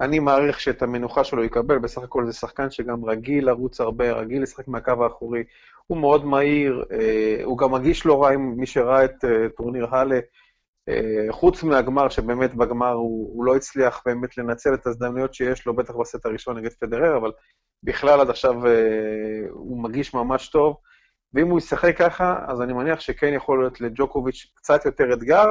אני 0.00 0.18
מעריך 0.18 0.60
שאת 0.60 0.82
המנוחה 0.82 1.24
שלו 1.24 1.44
יקבל, 1.44 1.78
בסך 1.78 2.02
הכל 2.02 2.26
זה 2.26 2.32
שחקן 2.32 2.70
שגם 2.70 3.04
רגיל 3.04 3.46
לרוץ 3.46 3.80
הרבה, 3.80 4.12
רגיל 4.12 4.42
לשחק 4.42 4.68
מהקו 4.68 5.04
האחורי, 5.04 5.44
הוא 5.86 5.98
מאוד 5.98 6.24
מהיר, 6.24 6.84
uh, 6.88 7.44
הוא 7.44 7.58
גם 7.58 7.72
מגיש 7.72 8.06
לא 8.06 8.22
רע 8.22 8.32
עם 8.32 8.54
מי 8.56 8.66
שראה 8.66 9.04
את 9.04 9.24
uh, 9.24 9.56
טורניר 9.56 9.86
האלה, 9.90 10.18
uh, 10.90 11.32
חוץ 11.32 11.62
מהגמר, 11.62 12.08
שבאמת 12.08 12.54
בגמר 12.54 12.92
הוא, 12.92 13.30
הוא 13.34 13.44
לא 13.44 13.56
הצליח 13.56 14.02
באמת 14.06 14.38
לנצל 14.38 14.74
את 14.74 14.86
ההזדמנויות 14.86 15.34
שיש 15.34 15.66
לו, 15.66 15.76
בטח 15.76 15.94
בסט 15.94 16.26
הראשון 16.26 16.58
נגד 16.58 16.72
פדרר, 16.72 17.16
אבל 17.16 17.30
בכלל 17.82 18.20
עד 18.20 18.30
עכשיו 18.30 18.66
אה, 18.66 18.72
הוא 19.50 19.82
מרגיש 19.82 20.14
ממש 20.14 20.48
טוב, 20.48 20.76
ואם 21.34 21.50
הוא 21.50 21.58
ישחק 21.58 21.98
ככה, 21.98 22.44
אז 22.46 22.62
אני 22.62 22.72
מניח 22.72 23.00
שכן 23.00 23.32
יכול 23.34 23.60
להיות 23.60 23.80
לג'וקוביץ' 23.80 24.52
קצת 24.54 24.84
יותר 24.84 25.12
אתגר, 25.12 25.46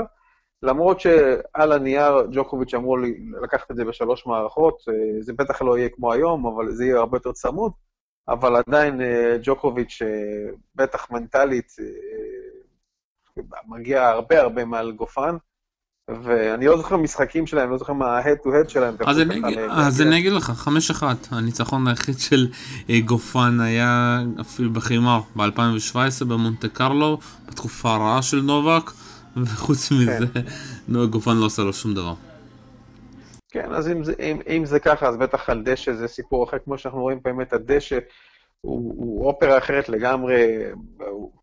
למרות 0.63 0.99
שעל 0.99 1.71
הנייר 1.71 2.27
ג'וקוביץ' 2.31 2.73
אמור 2.73 2.97
לקחת 3.41 3.71
את 3.71 3.75
זה 3.75 3.85
בשלוש 3.85 4.25
מערכות, 4.27 4.81
אה, 4.89 5.21
זה 5.21 5.33
בטח 5.33 5.61
לא 5.61 5.77
יהיה 5.77 5.89
כמו 5.89 6.13
היום, 6.13 6.47
אבל 6.47 6.71
זה 6.71 6.85
יהיה 6.85 6.97
הרבה 6.97 7.17
יותר 7.17 7.31
צמוד, 7.31 7.71
אבל 8.27 8.55
עדיין 8.55 9.01
אה, 9.01 9.37
ג'וקוביץ', 9.43 10.01
בטח 10.75 11.11
מנטלית, 11.11 11.71
מגיע 13.67 14.07
הרבה 14.07 14.41
הרבה 14.41 14.65
מעל 14.65 14.91
גופן, 14.91 15.35
ואני 16.23 16.65
לא 16.65 16.77
זוכר 16.77 16.97
משחקים 16.97 17.47
שלהם, 17.47 17.69
לא 17.69 17.77
זוכר 17.77 17.93
מה 17.93 18.17
ה-head 18.17 18.47
to 18.47 18.47
head 18.47 18.69
שלהם. 18.69 18.95
אז 19.69 20.01
אני 20.01 20.19
אגיד 20.19 20.31
לך, 20.31 20.67
5-1, 20.99 21.03
הניצחון 21.31 21.87
היחיד 21.87 22.19
של 22.19 22.47
אה, 22.89 22.99
גופן 23.05 23.59
היה 23.59 24.19
אפילו 24.41 24.73
בחימר 24.73 25.19
ב-2017 25.35 26.25
במונטה 26.25 26.67
קרלו, 26.67 27.19
בתקופה 27.47 27.93
הרעה 27.93 28.21
של 28.21 28.41
נובק, 28.41 28.91
וחוץ 29.37 29.89
כן. 29.89 29.95
מזה, 30.89 31.05
גופן 31.05 31.37
לא 31.37 31.45
עושה 31.45 31.61
לו 31.61 31.73
שום 31.73 31.93
דבר. 31.93 32.13
כן, 33.51 33.73
אז 33.73 33.87
אם 33.89 34.03
זה, 34.03 34.13
אם, 34.19 34.39
אם 34.47 34.65
זה 34.65 34.79
ככה, 34.79 35.07
אז 35.07 35.17
בטח 35.17 35.49
על 35.49 35.63
דשא 35.63 35.93
זה 35.93 36.07
סיפור 36.07 36.43
אחר, 36.43 36.57
כמו 36.65 36.77
שאנחנו 36.77 37.01
רואים 37.01 37.19
באמת, 37.23 37.53
הדשא 37.53 37.99
הוא, 38.61 38.93
הוא 38.97 39.27
אופרה 39.27 39.57
אחרת 39.57 39.89
לגמרי, 39.89 40.57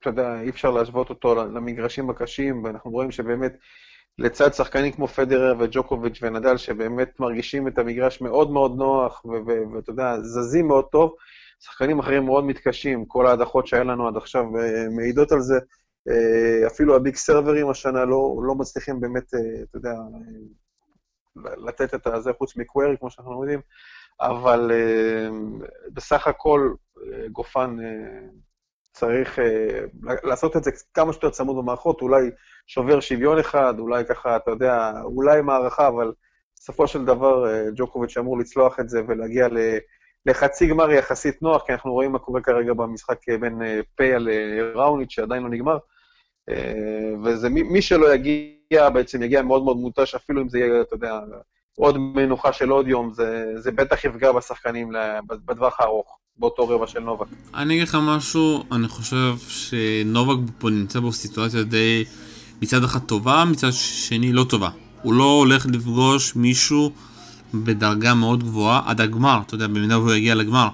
אתה 0.01 0.11
יודע, 0.11 0.41
אי 0.41 0.51
אפשר 0.51 0.71
להשוות 0.71 1.11
אותו 1.11 1.35
למגרשים 1.35 2.11
הקשים, 2.11 2.65
ואנחנו 2.65 2.91
רואים 2.91 3.11
שבאמת 3.11 3.53
לצד 4.19 4.55
שחקנים 4.55 4.93
כמו 4.93 5.09
פדרר 5.09 5.55
וג'וקוביץ' 5.59 6.19
ונדל, 6.23 6.57
שבאמת 6.57 7.21
מרגישים 7.21 7.69
את 7.69 7.79
המגרש 7.79 8.21
מאוד 8.21 8.51
מאוד 8.51 8.77
נוח, 8.77 9.25
ואתה 9.75 9.91
יודע, 9.91 10.17
זזים 10.21 10.69
מאוד 10.69 10.85
טוב, 10.85 11.15
שחקנים 11.61 11.99
אחרים 11.99 12.25
מאוד 12.25 12.45
מתקשים, 12.45 13.05
כל 13.07 13.27
ההדחות 13.27 13.67
שהיה 13.67 13.85
לנו 13.85 14.09
עד 14.09 14.17
עכשיו 14.17 14.43
אה, 14.59 14.89
מעידות 14.97 15.33
על 15.33 15.41
זה. 15.41 15.59
אה, 16.09 16.67
אפילו 16.67 16.97
הביג 16.97 17.15
סרברים 17.15 17.71
השנה 17.71 18.05
לא, 18.05 18.41
לא 18.43 18.55
מצליחים 18.55 19.01
באמת, 19.01 19.35
אה, 19.35 19.63
אתה 19.63 19.77
יודע, 19.77 19.95
לתת 21.37 21.95
את 21.95 22.07
הזה 22.07 22.31
חוץ 22.39 22.57
מקווירי, 22.57 22.97
כמו 22.99 23.11
שאנחנו 23.11 23.43
יודעים, 23.43 23.61
אבל 24.21 24.71
בסך 25.93 26.27
הכל 26.27 26.75
גופן 27.33 27.77
צריך 28.99 29.39
uh, 29.39 29.43
לעשות 30.23 30.57
את 30.57 30.65
זה 30.65 30.71
כמה 30.95 31.13
שיותר 31.13 31.31
צמוד 31.31 31.57
במערכות, 31.57 32.03
אולי 32.03 32.31
שובר 32.67 33.01
שוויון 33.01 33.39
אחד, 33.39 33.75
אולי 33.79 34.05
ככה, 34.05 34.37
אתה 34.37 34.51
יודע, 34.51 34.93
אולי 35.05 35.41
מערכה, 35.43 35.89
אבל 35.89 36.13
בסופו 36.57 36.87
של 36.87 37.05
דבר 37.05 37.45
uh, 37.45 37.49
ג'וקוביץ' 37.77 38.17
אמור 38.17 38.39
לצלוח 38.39 38.81
את 38.81 38.89
זה 38.89 39.01
ולהגיע 39.09 39.49
ל... 39.49 39.59
לחצי 40.27 40.67
גמר 40.67 40.91
יחסית 40.91 41.43
נוח, 41.43 41.63
כי 41.67 41.73
אנחנו 41.73 41.93
רואים 41.93 42.13
מה 42.13 42.19
קורה 42.19 42.41
כרגע 42.41 42.73
במשחק 42.73 43.29
אה, 43.29 43.39
בין 43.39 43.59
פיה 43.97 44.19
לראוניץ', 44.19 45.11
שעדיין 45.11 45.43
לא 45.43 45.49
נגמר. 45.49 45.79
וזה 47.25 47.49
מי 47.49 47.83
שלא 47.83 48.15
יגיע, 48.15 48.91
בעצם 48.91 49.23
יגיע 49.23 49.43
מאוד 49.43 49.65
מאוד 49.65 49.77
מותש, 49.77 50.15
אפילו 50.15 50.43
אם 50.43 50.49
זה 50.49 50.59
יהיה, 50.59 50.81
אתה 50.81 50.95
יודע, 50.95 51.21
עוד 51.79 51.99
מנוחה 51.99 52.53
של 52.53 52.71
עוד 52.71 52.89
יום, 52.89 53.13
זה, 53.13 53.53
זה 53.57 53.73
בטח 53.73 54.05
יפגע 54.05 54.33
בשחקנים 54.33 54.91
בטווח 55.27 55.81
הארוך. 55.81 56.19
באותו 56.39 56.69
רבע 56.69 56.87
של 56.87 57.01
נובק. 57.01 57.27
אני 57.55 57.75
אגיד 57.75 57.89
לך 57.89 57.99
משהו, 58.03 58.65
אני 58.73 58.89
חושב 58.89 59.35
שנובק 59.49 60.51
פה 60.59 60.71
נמצא 60.71 61.01
בסיטואציה 61.01 61.63
די 61.63 62.05
מצד 62.63 62.85
אחד 62.85 63.01
טובה, 63.01 63.45
מצד 63.45 63.73
שני 63.73 64.33
לא 64.33 64.45
טובה. 64.45 64.71
הוא 65.03 65.15
לא 65.15 65.25
הולך 65.25 65.67
לפגוש 65.67 66.37
מישהו 66.37 66.93
בדרגה 67.55 68.15
מאוד 68.15 68.45
גבוהה 68.45 68.83
עד 68.87 69.01
הגמר, 69.01 69.41
אתה 69.47 69.55
יודע, 69.55 69.67
במידה 69.67 69.99
והוא 69.99 70.13
יגיע 70.13 70.35
לגמר. 70.35 70.69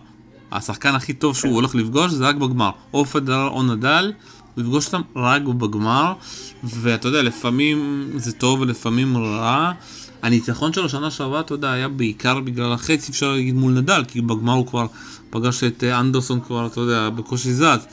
השחקן 0.52 0.94
הכי 0.94 1.12
טוב 1.12 1.36
שהוא 1.36 1.54
הולך 1.54 1.74
לפגוש 1.74 2.12
זה 2.12 2.28
רק 2.28 2.36
בגמר. 2.36 2.70
או 2.94 3.04
פדרר 3.04 3.48
או 3.48 3.62
נדל, 3.62 4.12
הוא 4.54 4.62
יפגוש 4.64 4.86
אותם 4.86 5.02
רק 5.16 5.42
בגמר, 5.42 6.12
ואתה 6.64 7.08
יודע, 7.08 7.22
לפעמים 7.22 8.10
זה 8.16 8.32
טוב 8.32 8.60
ולפעמים 8.60 9.16
רע. 9.16 9.72
הניצחון 10.24 10.72
שלו 10.72 10.88
שנה 10.88 11.10
שעברה, 11.10 11.40
אתה 11.40 11.54
יודע, 11.54 11.72
היה 11.72 11.88
בעיקר 11.88 12.40
בגלל 12.40 12.72
החצי, 12.72 13.12
אפשר 13.12 13.32
להגיד 13.32 13.54
מול 13.54 13.72
נדל, 13.72 14.04
כי 14.08 14.20
בגמר 14.20 14.52
הוא 14.52 14.66
כבר 14.66 14.86
פגש 15.30 15.64
את 15.64 15.84
אה, 15.84 16.00
אנדרסון 16.00 16.40
כבר, 16.40 16.66
אתה 16.66 16.80
יודע, 16.80 17.10
בקושי 17.10 17.52
זז. 17.52 17.86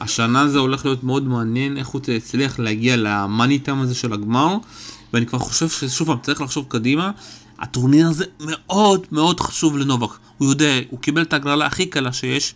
השנה 0.00 0.48
זה 0.48 0.58
הולך 0.58 0.84
להיות 0.84 1.04
מאוד 1.04 1.26
מעניין 1.26 1.76
איך 1.76 1.88
הוא 1.88 2.00
הצליח 2.16 2.58
להגיע 2.58 2.96
למאני 2.96 3.58
טאם 3.58 3.80
הזה 3.80 3.94
של 3.94 4.12
הגמר, 4.12 4.56
ואני 5.12 5.26
כבר 5.26 5.38
חושב 5.38 5.68
ששוב 5.68 6.06
פעם 6.06 6.18
צריך 6.22 6.40
לחשוב 6.40 6.64
קדימה, 6.68 7.10
הטורניר 7.58 8.08
הזה 8.08 8.24
מאוד 8.40 9.06
מאוד 9.12 9.40
חשוב 9.40 9.78
לנובק. 9.78 10.10
הוא 10.38 10.48
יודע, 10.48 10.72
הוא 10.90 11.00
קיבל 11.00 11.22
את 11.22 11.32
ההגרלה 11.32 11.66
הכי 11.66 11.86
קלה 11.86 12.12
שיש. 12.12 12.54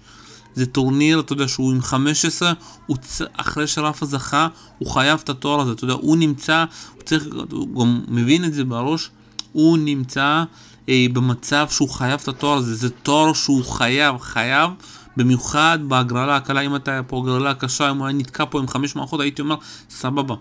זה 0.55 0.67
טורניר, 0.67 1.21
אתה 1.21 1.33
יודע, 1.33 1.49
שהוא 1.49 1.73
עם 1.73 1.83
15, 1.83 2.53
הוא 2.87 2.97
צ... 2.97 3.23
אחרי 3.37 3.67
שרפה 3.67 4.07
זכה, 4.07 4.49
הוא 4.79 4.91
חייב 4.91 5.21
את 5.25 5.29
התואר 5.29 5.61
הזה, 5.61 5.73
אתה 5.73 5.85
יודע, 5.85 5.95
הוא 5.95 6.17
נמצא, 6.17 6.65
הוא 6.95 7.03
צריך, 7.03 7.27
הוא 7.51 7.85
גם 7.85 8.01
מבין 8.09 8.45
את 8.45 8.55
זה 8.55 8.65
בראש, 8.65 9.11
הוא 9.53 9.79
נמצא 9.79 10.45
אה, 10.89 11.07
במצב 11.13 11.67
שהוא 11.71 11.89
חייב 11.89 12.21
את 12.23 12.29
התואר 12.29 12.57
הזה, 12.57 12.75
זה 12.75 12.91
תואר 12.91 13.33
שהוא 13.33 13.65
חייב, 13.65 14.19
חייב, 14.19 14.71
במיוחד 15.17 15.79
בהגרלה 15.89 16.37
הקלה, 16.37 16.61
אם 16.61 16.73
היה 16.87 17.03
פה 17.03 17.19
הגרלה 17.19 17.55
קשה, 17.55 17.91
אם 17.91 17.97
הוא 17.97 18.07
היה 18.07 18.17
נתקע 18.17 18.45
פה 18.51 18.59
עם 18.59 18.69
חמש 18.69 18.97
מערכות, 18.97 19.21
הייתי 19.21 19.43
אומר, 19.43 19.57
סבבה. 19.91 20.35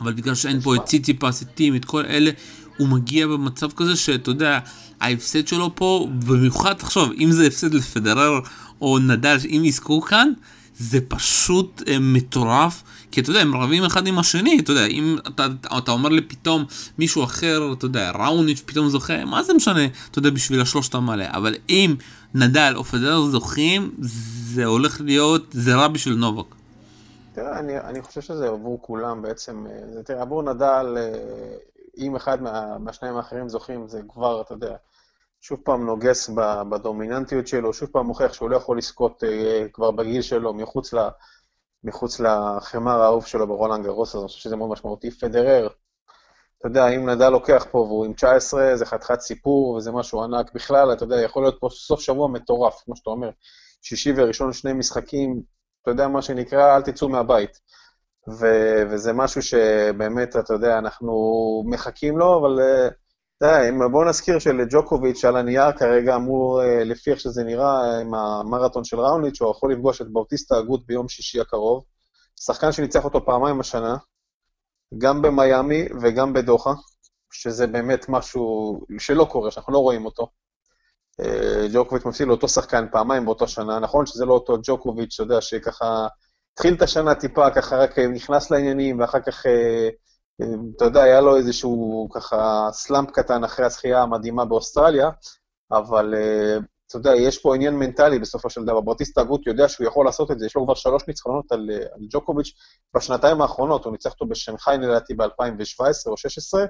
אבל 0.00 0.12
בגלל 0.12 0.34
שאין 0.34 0.60
פה 0.60 0.76
את 0.76 0.84
ציציפס, 0.84 1.42
את 1.42 1.48
טים, 1.54 1.76
את 1.76 1.84
כל 1.84 2.04
אלה, 2.04 2.30
הוא 2.76 2.88
מגיע 2.88 3.26
במצב 3.26 3.70
כזה 3.76 3.96
שאתה 3.96 4.30
יודע, 4.30 4.58
ההפסד 5.00 5.48
שלו 5.48 5.74
פה, 5.74 6.08
במיוחד, 6.26 6.72
תחשוב, 6.72 7.12
אם 7.20 7.32
זה 7.32 7.46
הפסד 7.46 7.74
לפדרר 7.74 8.40
או 8.80 8.98
נדל, 8.98 9.36
אם 9.44 9.62
יזכו 9.64 10.00
כאן, 10.00 10.32
זה 10.78 10.98
פשוט 11.08 11.82
אה, 11.88 11.96
מטורף, 12.00 12.82
כי 13.10 13.20
אתה 13.20 13.30
יודע, 13.30 13.40
הם 13.40 13.56
רבים 13.56 13.84
אחד 13.84 14.06
עם 14.06 14.18
השני, 14.18 14.58
אתה 14.60 14.72
יודע, 14.72 14.86
אם 14.86 15.16
אתה, 15.28 15.46
אתה 15.78 15.90
אומר 15.90 16.08
לי 16.08 16.22
פתאום 16.22 16.64
מישהו 16.98 17.24
אחר, 17.24 17.72
אתה 17.72 17.84
יודע, 17.84 18.10
ראוניץ' 18.10 18.62
פתאום 18.66 18.88
זוכה, 18.88 19.24
מה 19.24 19.42
זה 19.42 19.54
משנה, 19.54 19.84
אתה 20.10 20.18
יודע, 20.18 20.30
בשביל 20.30 20.60
השלושת 20.60 20.94
המלא, 20.94 21.24
אבל 21.28 21.54
אם 21.68 21.94
נדל 22.34 22.72
או 22.76 22.84
פדר 22.84 23.20
זוכים, 23.20 23.94
זה 24.54 24.64
הולך 24.64 25.00
להיות, 25.00 25.42
זה 25.50 25.74
רע 25.74 25.88
בשביל 25.88 26.14
נובק. 26.14 26.54
תראה, 27.34 27.58
אני, 27.58 27.78
אני 27.78 28.02
חושב 28.02 28.20
שזה 28.20 28.48
עבור 28.48 28.78
כולם 28.82 29.22
בעצם, 29.22 29.66
אה, 29.66 30.02
תראה, 30.02 30.22
עבור 30.22 30.42
נדל, 30.42 30.96
אה, 30.96 31.12
אם 31.98 32.16
אחד 32.16 32.42
מה, 32.42 32.78
מהשניים 32.78 33.16
האחרים 33.16 33.48
זוכים, 33.48 33.88
זה 33.88 34.00
כבר, 34.08 34.40
אתה 34.40 34.54
יודע, 34.54 34.74
שוב 35.46 35.60
פעם 35.64 35.86
נוגס 35.86 36.30
בדומיננטיות 36.70 37.46
שלו, 37.46 37.72
שוב 37.72 37.88
פעם 37.92 38.06
מוכיח 38.06 38.32
שהוא 38.32 38.50
לא 38.50 38.56
יכול 38.56 38.78
לזכות 38.78 39.24
אה, 39.24 39.66
כבר 39.72 39.90
בגיל 39.90 40.22
שלו 40.22 40.54
מחוץ, 40.54 40.94
ל, 40.94 41.08
מחוץ 41.84 42.20
לחמר 42.20 43.02
האהוב 43.02 43.26
שלו 43.26 43.46
ברולנד 43.46 43.84
גרוס, 43.84 44.14
אז 44.14 44.20
אני 44.20 44.28
חושב 44.28 44.40
שזה 44.40 44.56
מאוד 44.56 44.70
משמעותי. 44.70 45.10
פדרר, 45.10 45.68
אתה 46.58 46.68
יודע, 46.68 46.88
אם 46.88 47.10
נדל 47.10 47.28
לוקח 47.28 47.66
פה 47.70 47.78
והוא 47.78 48.04
עם 48.04 48.12
19, 48.12 48.76
זה 48.76 48.86
חתיכת 48.86 49.20
סיפור 49.20 49.74
וזה 49.74 49.92
משהו 49.92 50.22
ענק 50.22 50.54
בכלל, 50.54 50.92
אתה 50.92 51.04
יודע, 51.04 51.22
יכול 51.22 51.42
להיות 51.42 51.56
פה 51.60 51.68
סוף 51.70 52.00
שבוע 52.00 52.28
מטורף, 52.28 52.82
כמו 52.84 52.96
שאתה 52.96 53.10
אומר, 53.10 53.30
שישי 53.82 54.12
וראשון 54.16 54.52
שני 54.52 54.72
משחקים, 54.72 55.42
אתה 55.82 55.90
יודע 55.90 56.08
מה 56.08 56.22
שנקרא, 56.22 56.76
אל 56.76 56.82
תצאו 56.82 57.08
מהבית. 57.08 57.60
ו- 58.28 58.82
וזה 58.90 59.12
משהו 59.12 59.42
שבאמת, 59.42 60.36
אתה 60.36 60.54
יודע, 60.54 60.78
אנחנו 60.78 61.12
מחכים 61.66 62.18
לו, 62.18 62.40
אבל... 62.40 62.58
Uh, 62.58 63.03
בואו 63.90 64.04
נזכיר 64.04 64.38
שלג'וקוביץ' 64.38 65.24
על 65.24 65.36
הנייר 65.36 65.72
כרגע 65.72 66.16
אמור, 66.16 66.62
אה, 66.62 66.84
לפי 66.84 67.10
איך 67.10 67.20
שזה 67.20 67.44
נראה, 67.44 68.00
עם 68.00 68.14
המרתון 68.14 68.84
של 68.84 69.00
ראוניץ', 69.00 69.40
הוא 69.40 69.50
יכול 69.50 69.72
לפגוש 69.72 70.00
את 70.00 70.06
באוטיסטה 70.12 70.56
הגות 70.56 70.86
ביום 70.86 71.08
שישי 71.08 71.40
הקרוב. 71.40 71.84
שחקן 72.40 72.72
שניצח 72.72 73.04
אותו 73.04 73.24
פעמיים 73.26 73.60
השנה, 73.60 73.96
גם 74.98 75.22
במיאמי 75.22 75.84
וגם 76.02 76.32
בדוחה, 76.32 76.72
שזה 77.32 77.66
באמת 77.66 78.08
משהו 78.08 78.80
שלא 78.98 79.24
קורה, 79.24 79.50
שאנחנו 79.50 79.72
לא 79.72 79.78
רואים 79.78 80.04
אותו. 80.04 80.28
אה, 81.20 81.66
ג'וקוביץ' 81.72 82.04
מפסיד 82.04 82.28
לאותו 82.28 82.48
שחקן 82.48 82.86
פעמיים 82.92 83.24
באותה 83.24 83.46
שנה, 83.46 83.78
נכון 83.78 84.06
שזה 84.06 84.24
לא 84.24 84.32
אותו 84.32 84.56
ג'וקוביץ', 84.62 85.14
אתה 85.14 85.22
יודע, 85.22 85.40
שככה 85.40 86.06
התחיל 86.52 86.74
את 86.74 86.82
השנה 86.82 87.14
טיפה, 87.14 87.50
ככה 87.50 87.76
רק 87.76 87.98
נכנס 87.98 88.50
לעניינים, 88.50 89.00
ואחר 89.00 89.20
כך 89.20 89.46
אה, 89.46 89.88
אתה 90.76 90.84
יודע, 90.84 91.02
היה 91.02 91.20
לו 91.20 91.36
איזשהו 91.36 92.08
ככה 92.14 92.68
סלאמפ 92.72 93.10
קטן 93.10 93.44
אחרי 93.44 93.66
הזכייה 93.66 94.02
המדהימה 94.02 94.44
באוסטרליה, 94.44 95.10
אבל 95.72 96.14
אה, 96.14 96.58
אתה 96.86 96.96
יודע, 96.96 97.14
יש 97.16 97.38
פה 97.38 97.54
עניין 97.54 97.74
מנטלי 97.74 98.18
בסופו 98.18 98.50
של 98.50 98.64
דבר. 98.64 98.80
ברטיסטה 98.80 99.24
גוט 99.24 99.46
יודע 99.46 99.68
שהוא 99.68 99.86
יכול 99.86 100.04
לעשות 100.06 100.30
את 100.30 100.38
זה, 100.38 100.46
יש 100.46 100.56
לו 100.56 100.64
כבר 100.64 100.74
שלוש 100.74 101.02
ניצחונות 101.08 101.52
על, 101.52 101.70
אה, 101.72 101.76
על 101.76 102.00
ג'וקוביץ' 102.10 102.52
בשנתיים 102.96 103.42
האחרונות, 103.42 103.84
הוא 103.84 103.92
ניצח 103.92 104.12
אותו 104.12 104.26
בשנגחאי 104.26 104.78
לדעתי 104.78 105.14
ב-2017 105.14 105.80
או 105.80 106.12
2016, 106.12 106.64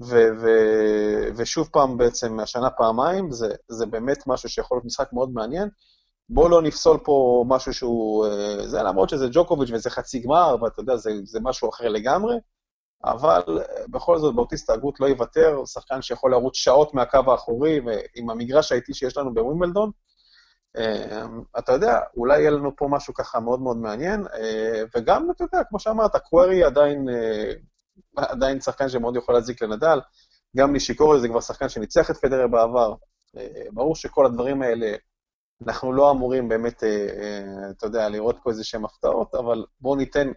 ו- 0.00 0.28
ו- 0.40 1.28
ושוב 1.36 1.68
פעם 1.72 1.96
בעצם 1.96 2.40
השנה 2.40 2.70
פעמיים, 2.70 3.32
זה, 3.32 3.54
זה 3.68 3.86
באמת 3.86 4.18
משהו 4.26 4.48
שיכול 4.48 4.76
להיות 4.76 4.84
משחק 4.84 5.12
מאוד 5.12 5.30
מעניין. 5.32 5.68
בואו 6.28 6.48
לא 6.48 6.62
נפסול 6.62 6.98
פה 7.04 7.44
משהו 7.48 7.74
שהוא... 7.74 8.26
אה, 8.26 8.68
זה 8.68 8.82
למרות 8.82 9.08
שזה 9.08 9.28
ג'וקוביץ' 9.32 9.70
וזה 9.72 9.90
חצי 9.90 10.20
גמר, 10.20 10.56
ואתה 10.62 10.80
יודע, 10.80 10.96
זה, 10.96 11.10
זה 11.24 11.40
משהו 11.42 11.70
אחר 11.70 11.88
לגמרי. 11.88 12.34
אבל 13.04 13.42
אה, 13.48 13.86
בכל 13.88 14.18
זאת 14.18 14.34
באוטיסט 14.34 14.70
ההגות 14.70 15.00
לא 15.00 15.06
יוותר, 15.06 15.64
שחקן 15.66 16.02
שיכול 16.02 16.30
לרוץ 16.30 16.56
שעות 16.56 16.94
מהקו 16.94 17.32
האחורי, 17.32 17.80
ועם 17.80 18.30
המגרש 18.30 18.72
האיטי 18.72 18.94
שיש 18.94 19.16
לנו 19.16 19.34
בווימבלדון, 19.34 19.90
אה, 20.76 21.26
אתה 21.58 21.72
יודע, 21.72 22.00
אולי 22.16 22.40
יהיה 22.40 22.50
לנו 22.50 22.76
פה 22.76 22.88
משהו 22.90 23.14
ככה 23.14 23.40
מאוד 23.40 23.60
מאוד 23.60 23.76
מעניין, 23.76 24.26
אה, 24.34 24.82
וגם, 24.96 25.30
אתה 25.30 25.44
יודע, 25.44 25.64
כמו 25.68 25.78
שאמרת, 25.78 26.16
קווירי 26.16 26.64
עדיין, 26.64 27.06
עדיין 28.16 28.60
שחקן 28.60 28.88
שמאוד 28.88 29.16
יכול 29.16 29.34
להזיק 29.34 29.62
לנדל, 29.62 30.00
גם 30.56 30.72
נישיקורי 30.72 31.20
זה 31.20 31.28
כבר 31.28 31.40
שחקן 31.40 31.68
שניצח 31.68 32.10
את 32.10 32.16
פדרר 32.16 32.46
בעבר. 32.46 32.94
ברור 33.72 33.96
שכל 33.96 34.26
הדברים 34.26 34.62
האלה, 34.62 34.96
אנחנו 35.66 35.92
לא 35.92 36.10
אמורים 36.10 36.48
באמת, 36.48 36.82
אתה 37.70 37.86
יודע, 37.86 38.08
לראות 38.08 38.36
פה 38.42 38.50
איזה 38.50 38.64
שהם 38.64 38.84
הפתעות, 38.84 39.34
אבל 39.34 39.64
בואו 39.80 39.96
ניתן 39.96 40.28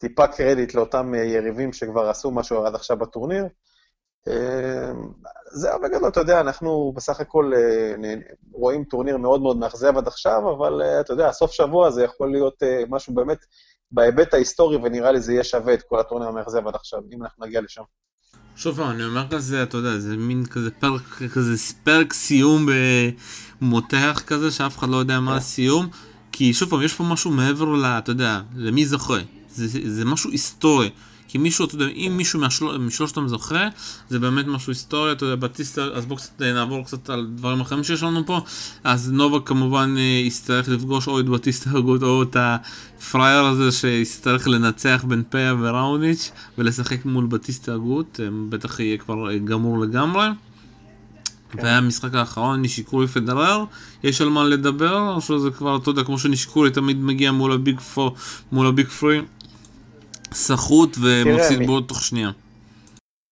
טיפה 0.00 0.26
קרדיט 0.26 0.74
לאותם 0.74 1.14
יריבים 1.14 1.72
שכבר 1.72 2.08
עשו 2.08 2.30
משהו 2.30 2.66
עד 2.66 2.74
עכשיו 2.74 2.96
בטורניר. 2.96 3.44
זהו 5.52 5.80
בגדול, 5.82 6.08
אתה 6.08 6.20
יודע, 6.20 6.40
אנחנו 6.40 6.92
בסך 6.96 7.20
הכל 7.20 7.52
רואים 8.52 8.84
טורניר 8.84 9.16
מאוד 9.16 9.42
מאוד 9.42 9.56
מאכזב 9.56 9.96
עד 9.96 10.06
עכשיו, 10.06 10.54
אבל 10.56 10.82
אתה 11.00 11.12
יודע, 11.12 11.32
סוף 11.32 11.50
שבוע 11.52 11.90
זה 11.90 12.04
יכול 12.04 12.32
להיות 12.32 12.62
משהו 12.88 13.14
באמת 13.14 13.38
בהיבט 13.92 14.34
ההיסטורי, 14.34 14.76
ונראה 14.76 15.12
לי 15.12 15.20
זה 15.20 15.32
יהיה 15.32 15.44
שווה 15.44 15.74
את 15.74 15.82
כל 15.82 16.00
הטורניר 16.00 16.28
המאכזב 16.28 16.66
עד 16.68 16.74
עכשיו, 16.74 17.00
אם 17.12 17.22
אנחנו 17.22 17.46
נגיע 17.46 17.60
לשם. 17.60 17.82
שוב 18.56 18.80
אני 18.80 19.04
אומר 19.04 19.28
כזה, 19.30 19.62
אתה 19.62 19.76
יודע, 19.76 19.98
זה 19.98 20.16
מין 20.16 20.46
כזה 20.46 20.70
פרק, 20.70 21.02
כזה 21.34 21.74
פרק 21.84 22.12
סיום 22.12 22.66
במותח 23.60 24.22
כזה, 24.26 24.50
שאף 24.50 24.78
אחד 24.78 24.88
לא 24.88 24.96
יודע 24.96 25.20
מה 25.20 25.30
כן. 25.30 25.36
הסיום, 25.36 25.88
כי 26.32 26.54
שוב 26.54 26.70
פעם, 26.70 26.82
יש 26.82 26.94
פה 26.94 27.04
משהו 27.04 27.30
מעבר 27.30 27.64
ל... 27.64 27.84
אתה 27.84 28.10
יודע, 28.10 28.40
למי 28.56 28.86
זוכה. 28.86 29.39
זה, 29.68 29.94
זה, 29.94 30.04
משהו 30.04 30.30
היסטורי. 30.30 30.90
כי 31.28 31.38
מישהו, 31.38 31.64
אתה 31.64 31.74
יודע, 31.74 31.88
אם 31.88 32.12
מישהו 32.16 32.40
מהשל... 32.40 32.78
משלושתם 32.78 33.28
זוכה, 33.28 33.68
זה 34.08 34.18
באמת 34.18 34.46
משהו 34.46 34.70
היסטורי, 34.70 35.12
אתה 35.12 35.24
יודע, 35.24 35.36
בטיסטה, 35.36 35.84
אז 35.84 36.06
בואו 36.06 36.18
קצת 36.18 36.42
אה, 36.42 36.52
נעבור 36.52 36.84
קצת 36.84 37.10
על 37.10 37.26
דברים 37.34 37.60
אחרים 37.60 37.84
שיש 37.84 38.02
לנו 38.02 38.26
פה. 38.26 38.40
אז 38.84 39.10
נובה 39.12 39.40
כמובן 39.40 39.94
אה, 39.98 40.02
יצטרך 40.02 40.68
לפגוש 40.68 41.08
או 41.08 41.20
את 41.20 41.28
בטיסטה 41.28 41.70
הגות 41.70 42.02
או 42.02 42.22
את 42.22 42.36
הפרייר 42.40 43.44
הזה 43.44 43.72
שיצטרך 43.72 44.48
לנצח 44.48 45.04
בין 45.08 45.22
פיה 45.28 45.54
וראוניץ' 45.60 46.30
ולשחק 46.58 47.04
מול 47.04 47.26
בטיסטה 47.26 47.74
הגות, 47.74 48.20
בטח 48.48 48.80
יהיה 48.80 48.98
כבר 48.98 49.30
אה, 49.30 49.38
גמור 49.38 49.78
לגמרי. 49.78 50.26
כן. 51.50 51.58
והיה 51.62 51.78
המשחק 51.78 52.14
האחרון, 52.14 52.62
נישיקורי 52.62 53.06
פדרר, 53.06 53.64
יש 54.02 54.20
על 54.20 54.28
מה 54.28 54.44
לדבר, 54.44 55.14
או 55.14 55.20
שזה 55.20 55.50
כבר, 55.50 55.76
אתה 55.76 55.90
יודע, 55.90 56.04
כמו 56.04 56.18
שנישיקורי 56.18 56.70
תמיד 56.70 57.00
מגיע 57.00 57.32
מול 57.32 57.52
הביג 57.52 57.80
פור, 57.80 58.14
מול 58.52 58.66
הביג 58.66 58.88
פרי, 58.88 59.20
סחוט 60.32 60.96
ומפסיד 61.02 61.66
בו 61.66 61.80
תוך 61.80 62.02
שנייה. 62.02 62.30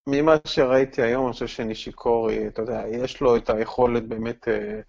ממה 0.09 0.37
שראיתי 0.47 1.03
היום, 1.03 1.25
אני 1.25 1.33
חושב 1.33 1.47
שנישיקורי, 1.47 2.47
אתה 2.47 2.63
יודע, 2.63 2.83
יש 2.93 3.21
לו 3.21 3.37
את 3.37 3.51
היכולת 3.51 4.09
באמת 4.09 4.49
אה, 4.49 4.81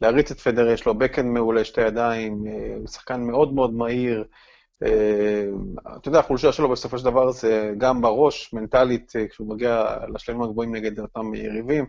להריץ 0.00 0.30
את 0.30 0.40
פדר, 0.40 0.70
יש 0.70 0.86
לו 0.86 0.94
בקן 0.94 1.28
מעולה, 1.28 1.64
שתי 1.64 1.80
ידיים, 1.80 2.44
אה, 2.46 2.74
הוא 2.76 2.88
שחקן 2.88 3.22
מאוד 3.22 3.54
מאוד 3.54 3.74
מהיר. 3.74 4.24
אה, 4.82 5.44
אתה 5.96 6.08
יודע, 6.08 6.18
החולשה 6.18 6.52
שלו 6.52 6.68
בסופו 6.68 6.98
של 6.98 7.04
דבר 7.04 7.30
זה 7.30 7.72
גם 7.78 8.00
בראש, 8.00 8.52
מנטלית, 8.52 9.12
כשהוא 9.30 9.48
מגיע 9.48 9.96
לשלבים 10.14 10.42
הגבוהים 10.42 10.74
נגד 10.74 11.00
אותם 11.00 11.34
יריבים, 11.34 11.86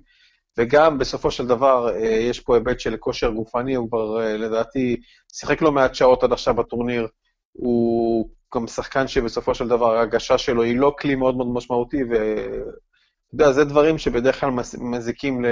וגם 0.58 0.98
בסופו 0.98 1.32
של 1.32 1.48
דבר 1.48 1.90
יש 2.02 2.40
פה 2.40 2.56
היבט 2.56 2.80
של 2.80 2.98
כושר 2.98 3.30
גופני, 3.30 3.76
הוא 3.76 3.90
כבר 3.90 4.36
לדעתי 4.38 4.96
שיחק 5.34 5.62
לא 5.62 5.72
מעט 5.72 5.96
שעות 5.96 6.24
עד 6.24 6.32
עכשיו 6.32 6.54
בטורניר. 6.54 7.08
הוא 7.54 8.30
גם 8.56 8.68
שחקן 8.68 9.08
שבסופו 9.08 9.56
של 9.56 9.68
דבר 9.68 9.96
ההגשה 9.98 10.38
שלו 10.38 10.64
היא 10.64 10.80
לא 10.80 10.96
כלי 11.00 11.16
מאוד 11.16 11.38
מאוד 11.38 11.48
משמעותי, 11.48 12.04
ואתה 12.04 13.34
יודע, 13.34 13.52
זה 13.52 13.64
דברים 13.64 13.98
שבדרך 13.98 14.40
כלל 14.40 14.50
מזיקים 14.80 15.46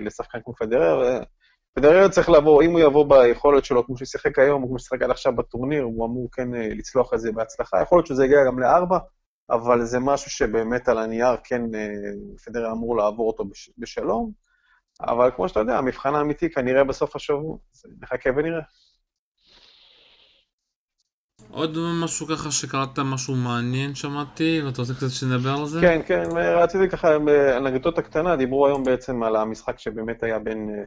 לשחקן 0.00 0.38
כמו 0.44 0.54
פדרר. 0.54 1.22
פדרר 1.74 2.08
צריך 2.08 2.30
לבוא, 2.30 2.62
אם 2.62 2.70
הוא 2.70 2.80
יבוא 2.80 3.06
ביכולת 3.08 3.64
שלו, 3.64 3.86
כמו 3.86 3.96
שהוא 3.96 4.06
שיחק 4.06 4.38
היום, 4.38 4.66
כמו 4.66 4.78
שהוא 4.78 4.88
שיחק 4.88 5.02
עד 5.02 5.10
עכשיו 5.10 5.36
בטורניר, 5.36 5.82
הוא 5.82 6.06
אמור 6.06 6.28
כן 6.32 6.54
אה, 6.54 6.68
לצלוח 6.68 7.14
את 7.14 7.20
זה 7.20 7.32
בהצלחה. 7.32 7.82
יכול 7.82 7.98
להיות 7.98 8.06
שזה 8.06 8.24
יגיע 8.24 8.44
גם 8.46 8.58
לארבע, 8.58 8.98
אבל 9.50 9.84
זה 9.84 9.98
משהו 10.00 10.30
שבאמת 10.30 10.88
על 10.88 10.98
הנייר 10.98 11.36
כן 11.44 11.62
אה, 11.74 11.88
פדרר 12.44 12.72
אמור 12.72 12.96
לעבור 12.96 13.26
אותו 13.28 13.44
בשלום. 13.78 14.32
אבל 15.00 15.30
כמו 15.36 15.48
שאתה 15.48 15.60
יודע, 15.60 15.78
המבחן 15.78 16.14
האמיתי 16.14 16.50
כנראה 16.50 16.84
בסוף 16.84 17.16
השבוע, 17.16 17.56
נחכה 18.00 18.30
ונראה. 18.36 18.62
עוד 21.52 21.78
משהו 22.04 22.26
ככה 22.26 22.50
שקראת 22.50 22.98
משהו 22.98 23.34
מעניין 23.34 23.94
שמעתי, 23.94 24.62
ואתה 24.64 24.82
רוצה 24.82 24.94
קצת 24.94 25.10
שנדבר 25.10 25.54
על 25.60 25.66
זה? 25.66 25.80
כן, 25.80 26.00
כן, 26.06 26.22
רציתי 26.36 26.88
ככה, 26.88 27.18
באנקדוטה 27.18 28.00
הקטנה, 28.00 28.36
דיברו 28.36 28.66
היום 28.66 28.84
בעצם 28.84 29.22
על 29.22 29.36
המשחק 29.36 29.78
שבאמת 29.78 30.22
היה 30.22 30.38
בין 30.38 30.70
אה, 30.70 30.84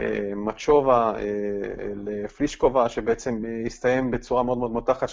אה, 0.00 0.34
מצ'ובה 0.36 1.12
אה, 1.16 1.92
לפלישקובה, 2.04 2.88
שבעצם 2.88 3.42
הסתיים 3.66 4.10
בצורה 4.10 4.42
מאוד 4.42 4.58
מאוד 4.58 4.70
מותחת, 4.70 5.08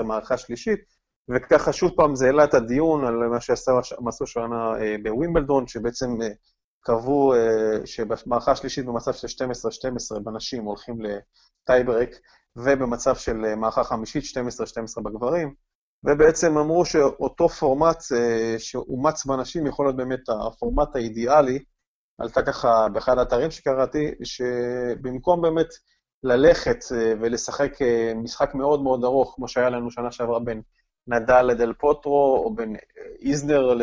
13-11, 0.00 0.02
מערכה 0.02 0.36
שלישית, 0.36 0.80
וככה 1.28 1.72
שוב 1.72 1.90
פעם 1.96 2.14
זה 2.14 2.26
העלה 2.26 2.44
את 2.44 2.54
הדיון 2.54 3.04
על 3.04 3.14
מה 3.14 3.40
שעשו 3.40 4.26
שנה 4.26 4.72
בווימבלדון, 5.02 5.66
שבעצם 5.66 6.08
קבעו 6.80 7.34
שבמערכה 7.84 8.52
השלישית 8.52 8.86
במצב 8.86 9.12
של 9.12 9.44
12-12 10.16 10.20
בנשים 10.24 10.64
הולכים 10.64 10.94
לטייברק, 11.00 12.10
ובמצב 12.56 13.16
של 13.16 13.44
אה, 13.44 13.56
מערכה 13.56 13.84
חמישית, 13.84 14.24
12-12 14.24 15.02
בגברים, 15.02 15.54
ובעצם 16.04 16.58
אמרו 16.58 16.84
שאותו 16.84 17.48
פורמט 17.48 18.02
אה, 18.16 18.54
שאומץ 18.58 19.26
בנשים 19.26 19.66
יכול 19.66 19.86
להיות 19.86 19.96
באמת 19.96 20.20
הפורמט 20.28 20.96
האידיאלי, 20.96 21.58
עלתה 22.18 22.42
ככה 22.42 22.88
באחד 22.92 23.18
האתרים 23.18 23.50
שקראתי, 23.50 24.10
שבמקום 24.24 25.42
באמת 25.42 25.68
ללכת 26.22 26.78
אה, 26.94 27.12
ולשחק 27.20 27.72
משחק 28.16 28.54
מאוד 28.54 28.82
מאוד 28.82 29.04
ארוך, 29.04 29.32
כמו 29.36 29.48
שהיה 29.48 29.70
לנו 29.70 29.90
שנה 29.90 30.12
שעברה 30.12 30.40
בין 30.40 30.62
נדל 31.06 31.42
לדל 31.42 31.72
פוטרו, 31.72 32.42
או 32.44 32.54
בין 32.54 32.76
איזנר 33.20 33.74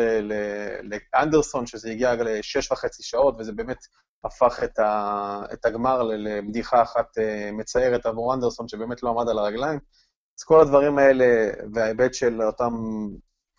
לאנדרסון, 0.82 1.66
שזה 1.66 1.90
הגיע 1.90 2.14
לשש 2.14 2.72
וחצי 2.72 3.02
שעות, 3.02 3.34
וזה 3.38 3.52
באמת 3.52 3.78
הפך 4.24 4.60
את, 4.64 4.78
ה, 4.78 5.42
את 5.52 5.64
הגמר 5.64 6.02
לבדיחה 6.02 6.82
אחת 6.82 7.18
אה, 7.18 7.50
מצערת 7.52 8.06
עבור 8.06 8.34
אנדרסון, 8.34 8.68
שבאמת 8.68 9.02
לא 9.02 9.10
עמד 9.10 9.28
על 9.28 9.38
הרגליים. 9.38 9.78
אז 10.38 10.44
כל 10.44 10.60
הדברים 10.60 10.98
האלה, 10.98 11.50
וההיבט 11.74 12.14
של 12.14 12.42
אותם 12.42 12.72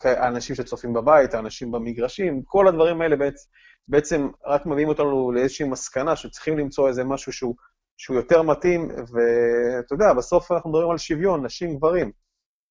האנשים 0.03 0.55
שצופים 0.55 0.93
בבית, 0.93 1.33
האנשים 1.33 1.71
במגרשים, 1.71 2.41
כל 2.45 2.67
הדברים 2.67 3.01
האלה 3.01 3.15
בעצם, 3.15 3.45
בעצם 3.87 4.29
רק 4.45 4.65
מביאים 4.65 4.89
אותנו 4.89 5.31
לאיזושהי 5.31 5.69
מסקנה 5.69 6.15
שצריכים 6.15 6.57
למצוא 6.57 6.87
איזה 6.87 7.03
משהו 7.03 7.33
שהוא, 7.33 7.55
שהוא 7.97 8.17
יותר 8.17 8.41
מתאים, 8.41 8.89
ואתה 8.89 9.93
יודע, 9.93 10.13
בסוף 10.13 10.51
אנחנו 10.51 10.69
מדברים 10.69 10.91
על 10.91 10.97
שוויון, 10.97 11.45
נשים, 11.45 11.77
גברים. 11.77 12.11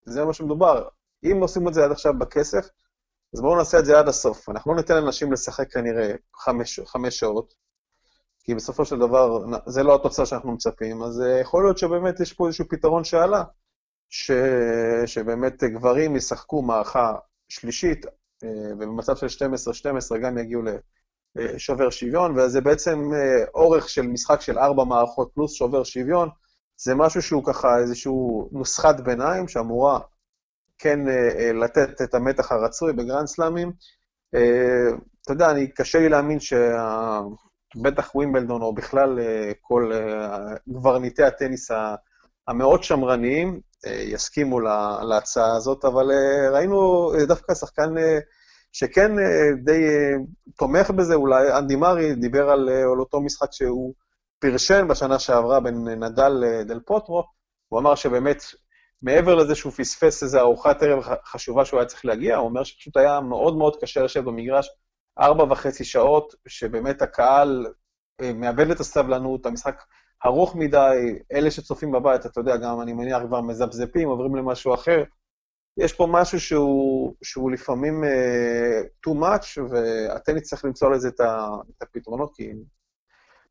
זה 0.05 0.25
מה 0.25 0.33
שמדובר. 0.33 0.89
אם 1.25 1.39
עושים 1.41 1.69
את 1.69 1.75
זה 1.75 1.85
עד 1.85 1.91
עכשיו 1.91 2.13
בכסף, 2.19 2.69
אז 3.35 3.41
בואו 3.41 3.57
נעשה 3.57 3.79
את 3.79 3.85
זה 3.85 3.99
עד 3.99 4.09
הסוף. 4.09 4.49
אנחנו 4.49 4.73
לא 4.73 4.77
ניתן 4.77 4.95
לאנשים 4.95 5.33
לשחק 5.33 5.73
כנראה 5.73 6.15
חמש, 6.37 6.81
חמש 6.81 7.19
שעות, 7.19 7.55
כי 8.45 8.55
בסופו 8.55 8.85
של 8.85 8.99
דבר 8.99 9.45
זה 9.67 9.83
לא 9.83 9.95
התוצאה 9.95 10.27
שאנחנו 10.27 10.53
מצפים, 10.53 11.03
אז 11.03 11.21
אה, 11.21 11.41
יכול 11.41 11.65
להיות 11.65 11.79
שבאמת 11.79 12.21
יש 12.21 12.33
פה 12.33 12.47
איזשהו 12.47 12.69
פתרון 12.69 13.05
שעלה, 13.05 13.45
ש... 14.11 14.31
שבאמת 15.07 15.65
גברים 15.65 16.17
ישחקו 16.17 16.63
מערכה 16.63 17.15
שלישית, 17.49 18.07
אה, 18.45 18.49
ובמצב 18.73 19.17
של 19.17 19.47
12-12 20.15 20.19
גם 20.19 20.39
יגיעו 20.39 20.63
לשובר 21.37 21.91
שוויון, 21.91 22.39
וזה 22.39 22.61
בעצם 22.61 23.11
אה, 23.15 23.45
אורך 23.55 23.89
של 23.89 24.03
משחק 24.03 24.41
של 24.41 24.59
ארבע 24.59 24.85
מערכות 24.85 25.31
פלוס 25.35 25.53
שובר 25.53 25.85
שוויון, 25.85 26.29
זה 26.83 26.95
משהו 26.95 27.23
שהוא 27.23 27.45
ככה 27.45 27.79
איזשהו 27.79 28.49
נוסחת 28.53 29.01
ביניים 29.01 29.49
שאמורה 29.49 30.01
כן 30.79 30.99
לתת 31.55 32.03
את 32.03 32.15
המתח 32.15 32.53
הרצוי 32.53 32.93
בגרנד 32.93 33.27
סלאמים. 33.27 33.73
אתה 35.23 35.33
יודע, 35.33 35.51
אני, 35.51 35.69
קשה 35.69 35.99
לי 35.99 36.09
להאמין 36.09 36.41
שה... 36.41 36.77
בטח 37.77 38.15
ווימבלדון, 38.15 38.63
או 38.63 38.75
בכלל 38.75 39.19
אה, 39.21 39.53
כל 39.61 39.91
קברניטי 40.75 41.23
אה, 41.23 41.29
הטניס 41.29 41.71
המאוד 42.49 42.83
שמרניים, 42.83 43.61
אה, 43.87 43.93
יסכימו 43.93 44.61
להצעה 45.11 45.57
הזאת, 45.57 45.85
אבל 45.85 46.11
ראינו 46.53 47.11
דווקא 47.27 47.55
שחקן 47.55 47.95
שכן 48.73 49.13
די 49.65 49.83
תומך 50.57 50.91
בזה, 50.91 51.15
אולי 51.15 51.59
אנדי 51.59 51.77
מארי 51.77 52.15
דיבר 52.15 52.51
על, 52.51 52.69
על 52.69 53.01
אותו 53.01 53.21
משחק 53.21 53.53
שהוא 53.53 53.95
פרשן 54.41 54.89
בשנה 54.89 55.19
שעברה 55.19 55.61
בין 55.61 55.89
נדל 55.89 56.29
לדל 56.29 56.81
פוטרו, 56.81 57.25
הוא 57.69 57.81
אמר 57.81 57.95
שבאמת, 57.95 58.43
מעבר 59.03 59.35
לזה 59.35 59.55
שהוא 59.55 59.73
פספס 59.73 60.23
איזו 60.23 60.39
ארוחת 60.39 60.83
ערב 60.83 61.03
חשובה 61.25 61.65
שהוא 61.65 61.81
היה 61.81 61.87
צריך 61.87 62.05
להגיע, 62.05 62.37
הוא 62.37 62.49
אומר 62.49 62.65
שפשוט 62.65 62.97
היה 62.97 63.21
מאוד 63.21 63.57
מאוד 63.57 63.77
קשה 63.81 64.03
לשבת 64.03 64.25
במגרש 64.25 64.69
ארבע 65.21 65.45
וחצי 65.53 65.85
שעות, 65.85 66.35
שבאמת 66.49 67.03
הקהל 67.03 67.67
אה, 68.21 68.33
מאבד 68.33 68.71
את 68.71 68.81
הסבלנות, 68.81 69.47
המשחק 69.47 69.83
ארוך 70.27 70.57
מדי, 70.57 71.19
אלה 71.33 71.51
שצופים 71.51 71.93
בבית, 71.93 72.27
אתה 72.27 72.41
יודע, 72.41 72.57
גם 72.57 72.81
אני 72.81 72.93
מניח 72.93 73.23
כבר 73.23 73.41
מזפזפים, 73.41 74.09
עוברים 74.09 74.37
למשהו 74.37 74.75
אחר. 74.75 75.05
יש 75.77 75.93
פה 75.93 76.07
משהו 76.11 76.41
שהוא, 76.41 77.15
שהוא 77.23 77.51
לפעמים 77.51 78.05
uh, 78.05 79.09
too 79.09 79.15
much, 79.15 79.61
והטניס 79.71 80.49
צריך 80.49 80.65
למצוא 80.65 80.91
לזה 80.91 81.09
את 81.09 81.83
הפתרונות, 81.83 82.33
כי 82.35 82.53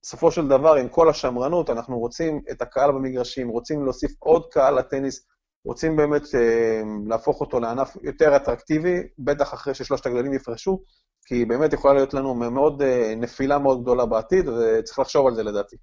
בסופו 0.02 0.32
של 0.32 0.48
דבר, 0.48 0.76
עם 0.76 0.90
כל 0.90 1.10
השמרנות, 1.10 1.70
אנחנו 1.70 2.00
רוצים 2.00 2.42
את 2.52 2.62
הקהל 2.62 2.92
במגרשים, 2.92 3.50
רוצים 3.50 3.84
להוסיף 3.84 4.12
עוד 4.20 4.46
קהל 4.52 4.80
לטניס, 4.80 5.28
רוצים 5.66 5.96
באמת 5.96 6.22
uh, 6.22 7.08
להפוך 7.08 7.42
אותו 7.42 7.60
לענף 7.60 7.98
יותר 8.04 8.36
אטרקטיבי, 8.36 8.98
בטח 9.20 9.54
אחרי 9.54 9.74
ששלושת 9.74 10.06
הגדולים 10.06 10.34
יפרשו, 10.34 10.84
כי 11.26 11.46
באמת 11.46 11.74
יכולה 11.74 11.94
להיות 11.94 12.14
לנו 12.14 12.36
מאוד, 12.36 12.82
אה, 12.82 13.14
נפילה 13.18 13.60
מאוד 13.60 13.82
גדולה 13.82 14.06
בעתיד, 14.06 14.48
וצריך 14.48 15.00
לחשוב 15.00 15.28
על 15.28 15.36
זה 15.36 15.44
לדעתי. 15.44 15.76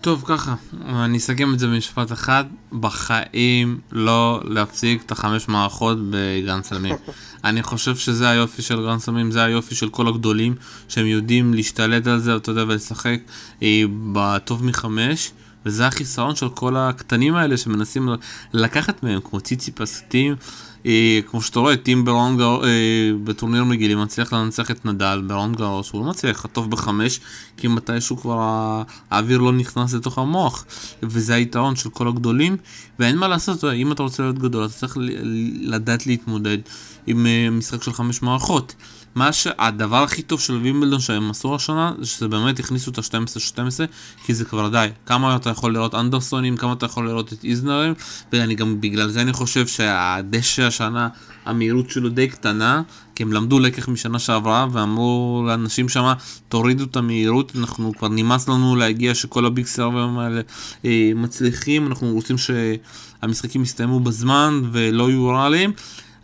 טוב, 0.00 0.24
ככה, 0.26 0.54
אני 0.86 1.18
אסכם 1.18 1.54
את 1.54 1.58
זה 1.58 1.66
במשפט 1.66 2.12
אחד, 2.12 2.44
בחיים 2.72 3.80
לא 3.92 4.40
להפסיק 4.44 5.02
את 5.06 5.12
החמש 5.12 5.48
מערכות 5.48 5.98
בגן 6.10 6.62
סלמים. 6.62 6.94
אני 7.44 7.62
חושב 7.62 7.96
שזה 7.96 8.28
היופי 8.28 8.62
של 8.62 8.86
גן 8.86 8.98
סלמים, 8.98 9.30
זה 9.30 9.42
היופי 9.42 9.74
של 9.74 9.88
כל 9.88 10.08
הגדולים, 10.08 10.54
שהם 10.88 11.06
יודעים 11.06 11.54
להשתלט 11.54 12.06
על 12.06 12.18
זה, 12.18 12.36
אתה 12.36 12.50
יודע, 12.50 12.64
ולשחק 12.68 13.20
אה, 13.62 13.82
בטוב 14.12 14.64
מחמש. 14.64 15.32
וזה 15.66 15.86
החיסרון 15.86 16.36
של 16.36 16.48
כל 16.48 16.76
הקטנים 16.76 17.34
האלה 17.34 17.56
שמנסים 17.56 18.08
לקחת 18.52 19.02
מהם, 19.02 19.20
כמו 19.24 19.40
ציצי 19.40 19.72
פסטים, 19.72 20.34
אה, 20.86 21.20
כמו 21.26 21.42
שאתה 21.42 21.58
רואה, 21.58 21.76
טים 21.76 22.04
ברון 22.04 22.36
גר, 22.36 22.64
אה, 22.64 22.68
בטורניר 23.24 23.64
מגילים 23.64 24.02
מצליח 24.02 24.32
לנצח 24.32 24.70
את 24.70 24.84
נדל, 24.84 25.22
ברון 25.26 25.54
גרוס, 25.54 25.90
הוא 25.90 26.04
לא 26.04 26.10
מצליח 26.10 26.36
לחטוף 26.36 26.66
בחמש, 26.66 27.20
כי 27.60 27.68
מתישהו 27.68 28.16
כבר 28.16 28.82
האוויר 29.10 29.38
לא 29.38 29.52
נכנס 29.52 29.94
לתוך 29.94 30.18
המוח, 30.18 30.64
וזה 31.02 31.34
היתרון 31.34 31.76
של 31.76 31.90
כל 31.90 32.08
הגדולים, 32.08 32.56
ואין 32.98 33.16
מה 33.16 33.28
לעשות, 33.28 33.64
אם 33.64 33.92
אתה 33.92 34.02
רוצה 34.02 34.22
להיות 34.22 34.38
גדול, 34.38 34.64
אתה 34.64 34.72
צריך 34.72 34.96
לדעת 35.60 36.06
להתמודד 36.06 36.58
עם 37.06 37.26
אה, 37.26 37.50
משחק 37.50 37.82
של 37.82 37.92
חמש 37.92 38.22
מערכות. 38.22 38.74
מה 39.14 39.32
שהדבר 39.32 40.02
הכי 40.02 40.22
טוב 40.22 40.40
של 40.40 40.54
וימבלדון 40.54 41.00
שהם 41.00 41.30
עשו 41.30 41.54
השנה, 41.54 41.92
זה 41.98 42.06
שזה 42.06 42.28
באמת 42.28 42.58
הכניסו 42.58 42.90
את 42.90 42.98
ה-12-12, 42.98 43.60
כי 44.24 44.34
זה 44.34 44.44
כבר 44.44 44.68
די. 44.68 44.88
כמה 45.06 45.36
אתה 45.36 45.50
יכול 45.50 45.74
לראות 45.74 45.94
אנדרסונים, 45.94 46.56
כמה 46.56 46.72
אתה 46.72 46.86
יכול 46.86 47.06
לראות 47.06 47.32
את 47.32 47.44
איזנרים, 47.44 47.94
ואני 48.32 48.54
גם 48.54 48.80
בגלל 48.80 49.08
זה 49.08 49.20
אני 49.20 49.32
חושב 49.32 49.66
שהדשא 49.66 50.62
השנה, 50.62 51.08
המהירות 51.44 51.90
שלו 51.90 52.08
די 52.08 52.28
קטנה, 52.28 52.82
כי 53.20 53.24
הם 53.24 53.32
למדו 53.32 53.58
לקח 53.58 53.88
משנה 53.88 54.18
שעברה, 54.18 54.66
ואמרו 54.72 55.44
לאנשים 55.46 55.88
שם, 55.88 56.12
תורידו 56.48 56.84
את 56.84 56.96
המהירות, 56.96 57.52
אנחנו 57.56 57.92
כבר 57.98 58.08
נמאס 58.08 58.48
לנו 58.48 58.76
להגיע 58.76 59.14
שכל 59.14 59.46
הביג 59.46 59.66
סרברים 59.66 60.18
האלה 60.18 60.40
אה, 60.84 61.12
מצליחים, 61.14 61.86
אנחנו 61.86 62.12
רוצים 62.12 62.36
שהמשחקים 62.38 63.62
יסתיימו 63.62 64.00
בזמן 64.00 64.60
ולא 64.72 65.10
יהיו 65.10 65.28
רעלים. 65.28 65.72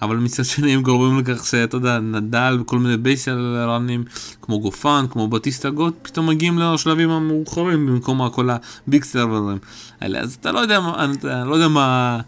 אבל 0.02 0.16
מצד 0.16 0.44
שני 0.44 0.74
הם 0.74 0.82
גורמים 0.82 1.18
לכך 1.18 1.46
שאתה 1.46 1.76
יודע, 1.76 1.98
נדל 1.98 2.58
וכל 2.60 2.78
מיני 2.78 2.96
בייסל 2.96 3.64
ראנים 3.68 4.04
כמו 4.42 4.60
גופן, 4.60 5.04
כמו 5.10 5.28
בטיסטה 5.28 5.70
גוט, 5.70 5.94
פתאום 6.02 6.26
מגיעים 6.26 6.58
לשלבים 6.58 7.10
המאוחרים 7.10 7.86
במקום 7.86 8.28
כל 8.28 8.48
הביג 8.50 9.04
סרברים 9.04 9.58
האלה. 10.00 10.20
אז 10.20 10.36
אתה 10.40 10.52
לא 10.52 10.58
יודע, 10.58 10.80
אתה 11.18 11.44
לא 11.44 11.54
יודע 11.54 11.68
מה, 11.68 12.20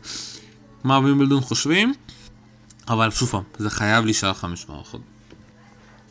מה 0.84 0.98
וימבלדון 0.98 1.40
חושבים, 1.40 1.92
אבל 2.88 3.10
שוב 3.10 3.28
פעם, 3.28 3.42
זה 3.58 3.70
חייב 3.70 4.04
להישאר 4.04 4.32
חמש 4.32 4.68
מערכות. 4.68 5.00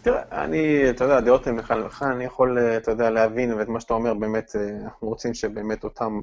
תראה, 0.01 0.21
אני, 0.31 0.89
אתה 0.89 1.03
יודע, 1.03 1.19
דעות 1.19 1.47
הן 1.47 1.59
לכאן 1.59 1.77
ולכאן, 1.81 2.11
אני 2.11 2.23
יכול, 2.23 2.59
אתה 2.77 2.91
יודע, 2.91 3.09
להבין, 3.09 3.53
ואת 3.53 3.67
מה 3.67 3.79
שאתה 3.79 3.93
אומר, 3.93 4.13
באמת, 4.13 4.51
אנחנו 4.83 5.07
רוצים 5.07 5.33
שבאמת 5.33 5.83
אותם 5.83 6.19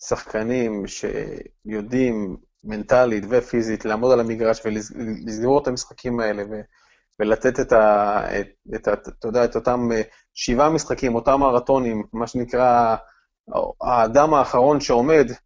שחקנים 0.00 0.84
שיודעים 0.86 2.36
מנטלית 2.64 3.24
ופיזית 3.28 3.84
לעמוד 3.84 4.12
על 4.12 4.20
המגרש 4.20 4.60
ולסגור 4.64 5.62
את 5.62 5.68
המשחקים 5.68 6.20
האלה 6.20 6.42
ו, 6.50 6.60
ולתת 7.20 7.60
את, 7.60 7.72
ה, 7.72 8.20
את, 8.40 8.48
את, 8.74 9.08
אתה 9.08 9.28
יודע, 9.28 9.44
את 9.44 9.56
אותם 9.56 9.92
אה, 9.92 10.02
שבעה 10.34 10.70
משחקים, 10.70 11.14
אותם 11.14 11.40
מרתונים, 11.40 12.04
מה 12.12 12.26
שנקרא 12.26 12.96
האדם 13.82 14.34
האחרון 14.34 14.80
שעומד, 14.80 15.30
אה, 15.30 15.36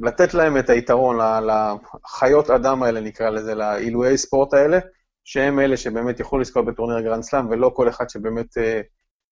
לתת 0.00 0.34
להם 0.34 0.58
את 0.58 0.70
היתרון 0.70 1.16
לחיות 1.46 2.50
אדם 2.50 2.82
האלה, 2.82 3.00
נקרא 3.00 3.30
לזה, 3.30 3.54
לעילויי 3.54 4.18
ספורט 4.18 4.54
האלה, 4.54 4.78
שהם 5.24 5.60
אלה 5.60 5.76
שבאמת 5.76 6.20
יוכלו 6.20 6.38
לזכות 6.38 6.64
בטורניר 6.64 7.00
גרנד 7.00 7.22
סלאם, 7.22 7.48
ולא 7.50 7.70
כל 7.74 7.88
אחד 7.88 8.08
שבאמת 8.08 8.58
אה, 8.58 8.80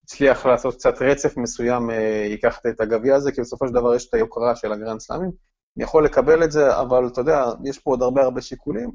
הצליח 0.04 0.46
לעשות 0.46 0.74
קצת 0.74 1.02
רצף 1.02 1.36
מסוים 1.36 1.90
ייקח 2.30 2.58
את 2.68 2.80
הגביע 2.80 3.14
הזה, 3.14 3.32
כי 3.32 3.40
בסופו 3.40 3.68
של 3.68 3.74
דבר 3.74 3.94
יש 3.94 4.08
את 4.08 4.14
היוקרה 4.14 4.56
של 4.56 4.72
הגרנד 4.72 5.00
סלאמים. 5.00 5.30
אני 5.76 5.84
יכול 5.84 6.04
לקבל 6.04 6.44
את 6.44 6.52
זה, 6.52 6.80
אבל 6.80 7.06
אתה 7.06 7.20
יודע, 7.20 7.44
יש 7.64 7.78
פה 7.78 7.90
עוד 7.90 8.02
הרבה 8.02 8.22
הרבה 8.22 8.40
שיקולים. 8.40 8.90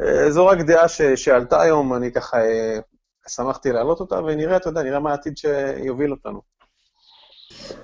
אה, 0.00 0.30
זו 0.30 0.46
רק 0.46 0.58
דעה 0.58 0.88
ש, 0.88 1.02
שעלתה 1.02 1.60
היום, 1.60 1.94
אני 1.94 2.12
ככה 2.12 2.36
אה, 2.36 2.78
שמחתי 3.28 3.72
להעלות 3.72 4.00
אותה, 4.00 4.20
ונראה, 4.20 4.56
אתה 4.56 4.68
יודע, 4.68 4.82
נראה 4.82 5.00
מה 5.00 5.10
העתיד 5.10 5.36
שיוביל 5.36 6.10
אותנו. 6.10 6.40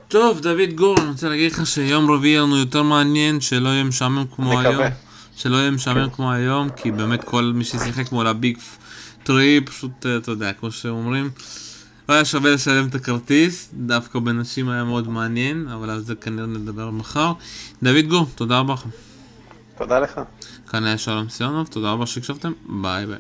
טוב, 0.09 0.41
דוד 0.41 0.73
גור, 0.75 0.97
אני 0.99 1.09
רוצה 1.09 1.29
להגיד 1.29 1.53
לך 1.53 1.67
שיום 1.67 2.11
רביעי 2.11 2.33
יהיה 2.33 2.43
לנו 2.43 2.57
יותר 2.57 2.83
מעניין, 2.83 3.41
שלא 3.41 3.69
יהיה 3.69 3.85
משעמם 3.85 4.25
כמו 4.37 4.61
היום. 4.61 4.85
שלא 5.37 5.57
יהיה 5.57 5.71
משעמם 5.71 6.09
כן. 6.09 6.15
כמו 6.15 6.33
היום, 6.33 6.69
כי 6.71 6.91
באמת 6.91 7.25
כל 7.25 7.53
מי 7.55 7.65
ששיחק 7.65 8.13
מול 8.13 8.27
הביג 8.27 8.59
טרי, 9.23 9.61
פשוט, 9.65 10.07
אה, 10.07 10.17
אתה 10.17 10.31
יודע, 10.31 10.53
כמו 10.53 10.71
שאומרים, 10.71 11.31
לא 12.09 12.15
היה 12.15 12.25
שווה 12.25 12.51
לשלם 12.51 12.89
את 12.89 12.95
הכרטיס, 12.95 13.71
דווקא 13.75 14.19
בנשים 14.19 14.69
היה 14.69 14.85
מאוד 14.85 15.09
מעניין, 15.09 15.69
אבל 15.69 15.91
על 15.91 16.01
זה 16.01 16.15
כנראה 16.15 16.47
נדבר 16.47 16.91
מחר. 16.91 17.33
דוד 17.83 18.05
גור, 18.09 18.27
תודה 18.35 18.59
רבה 18.59 18.75
לכם. 18.75 18.89
תודה 19.79 19.99
לך. 19.99 20.21
כאן 20.69 20.85
היה 20.85 20.99
שלום 20.99 21.29
סיונוב, 21.29 21.67
תודה 21.67 21.91
רבה 21.91 22.07
שהקשבתם, 22.07 22.53
ביי 22.69 23.07
ביי. 23.07 23.19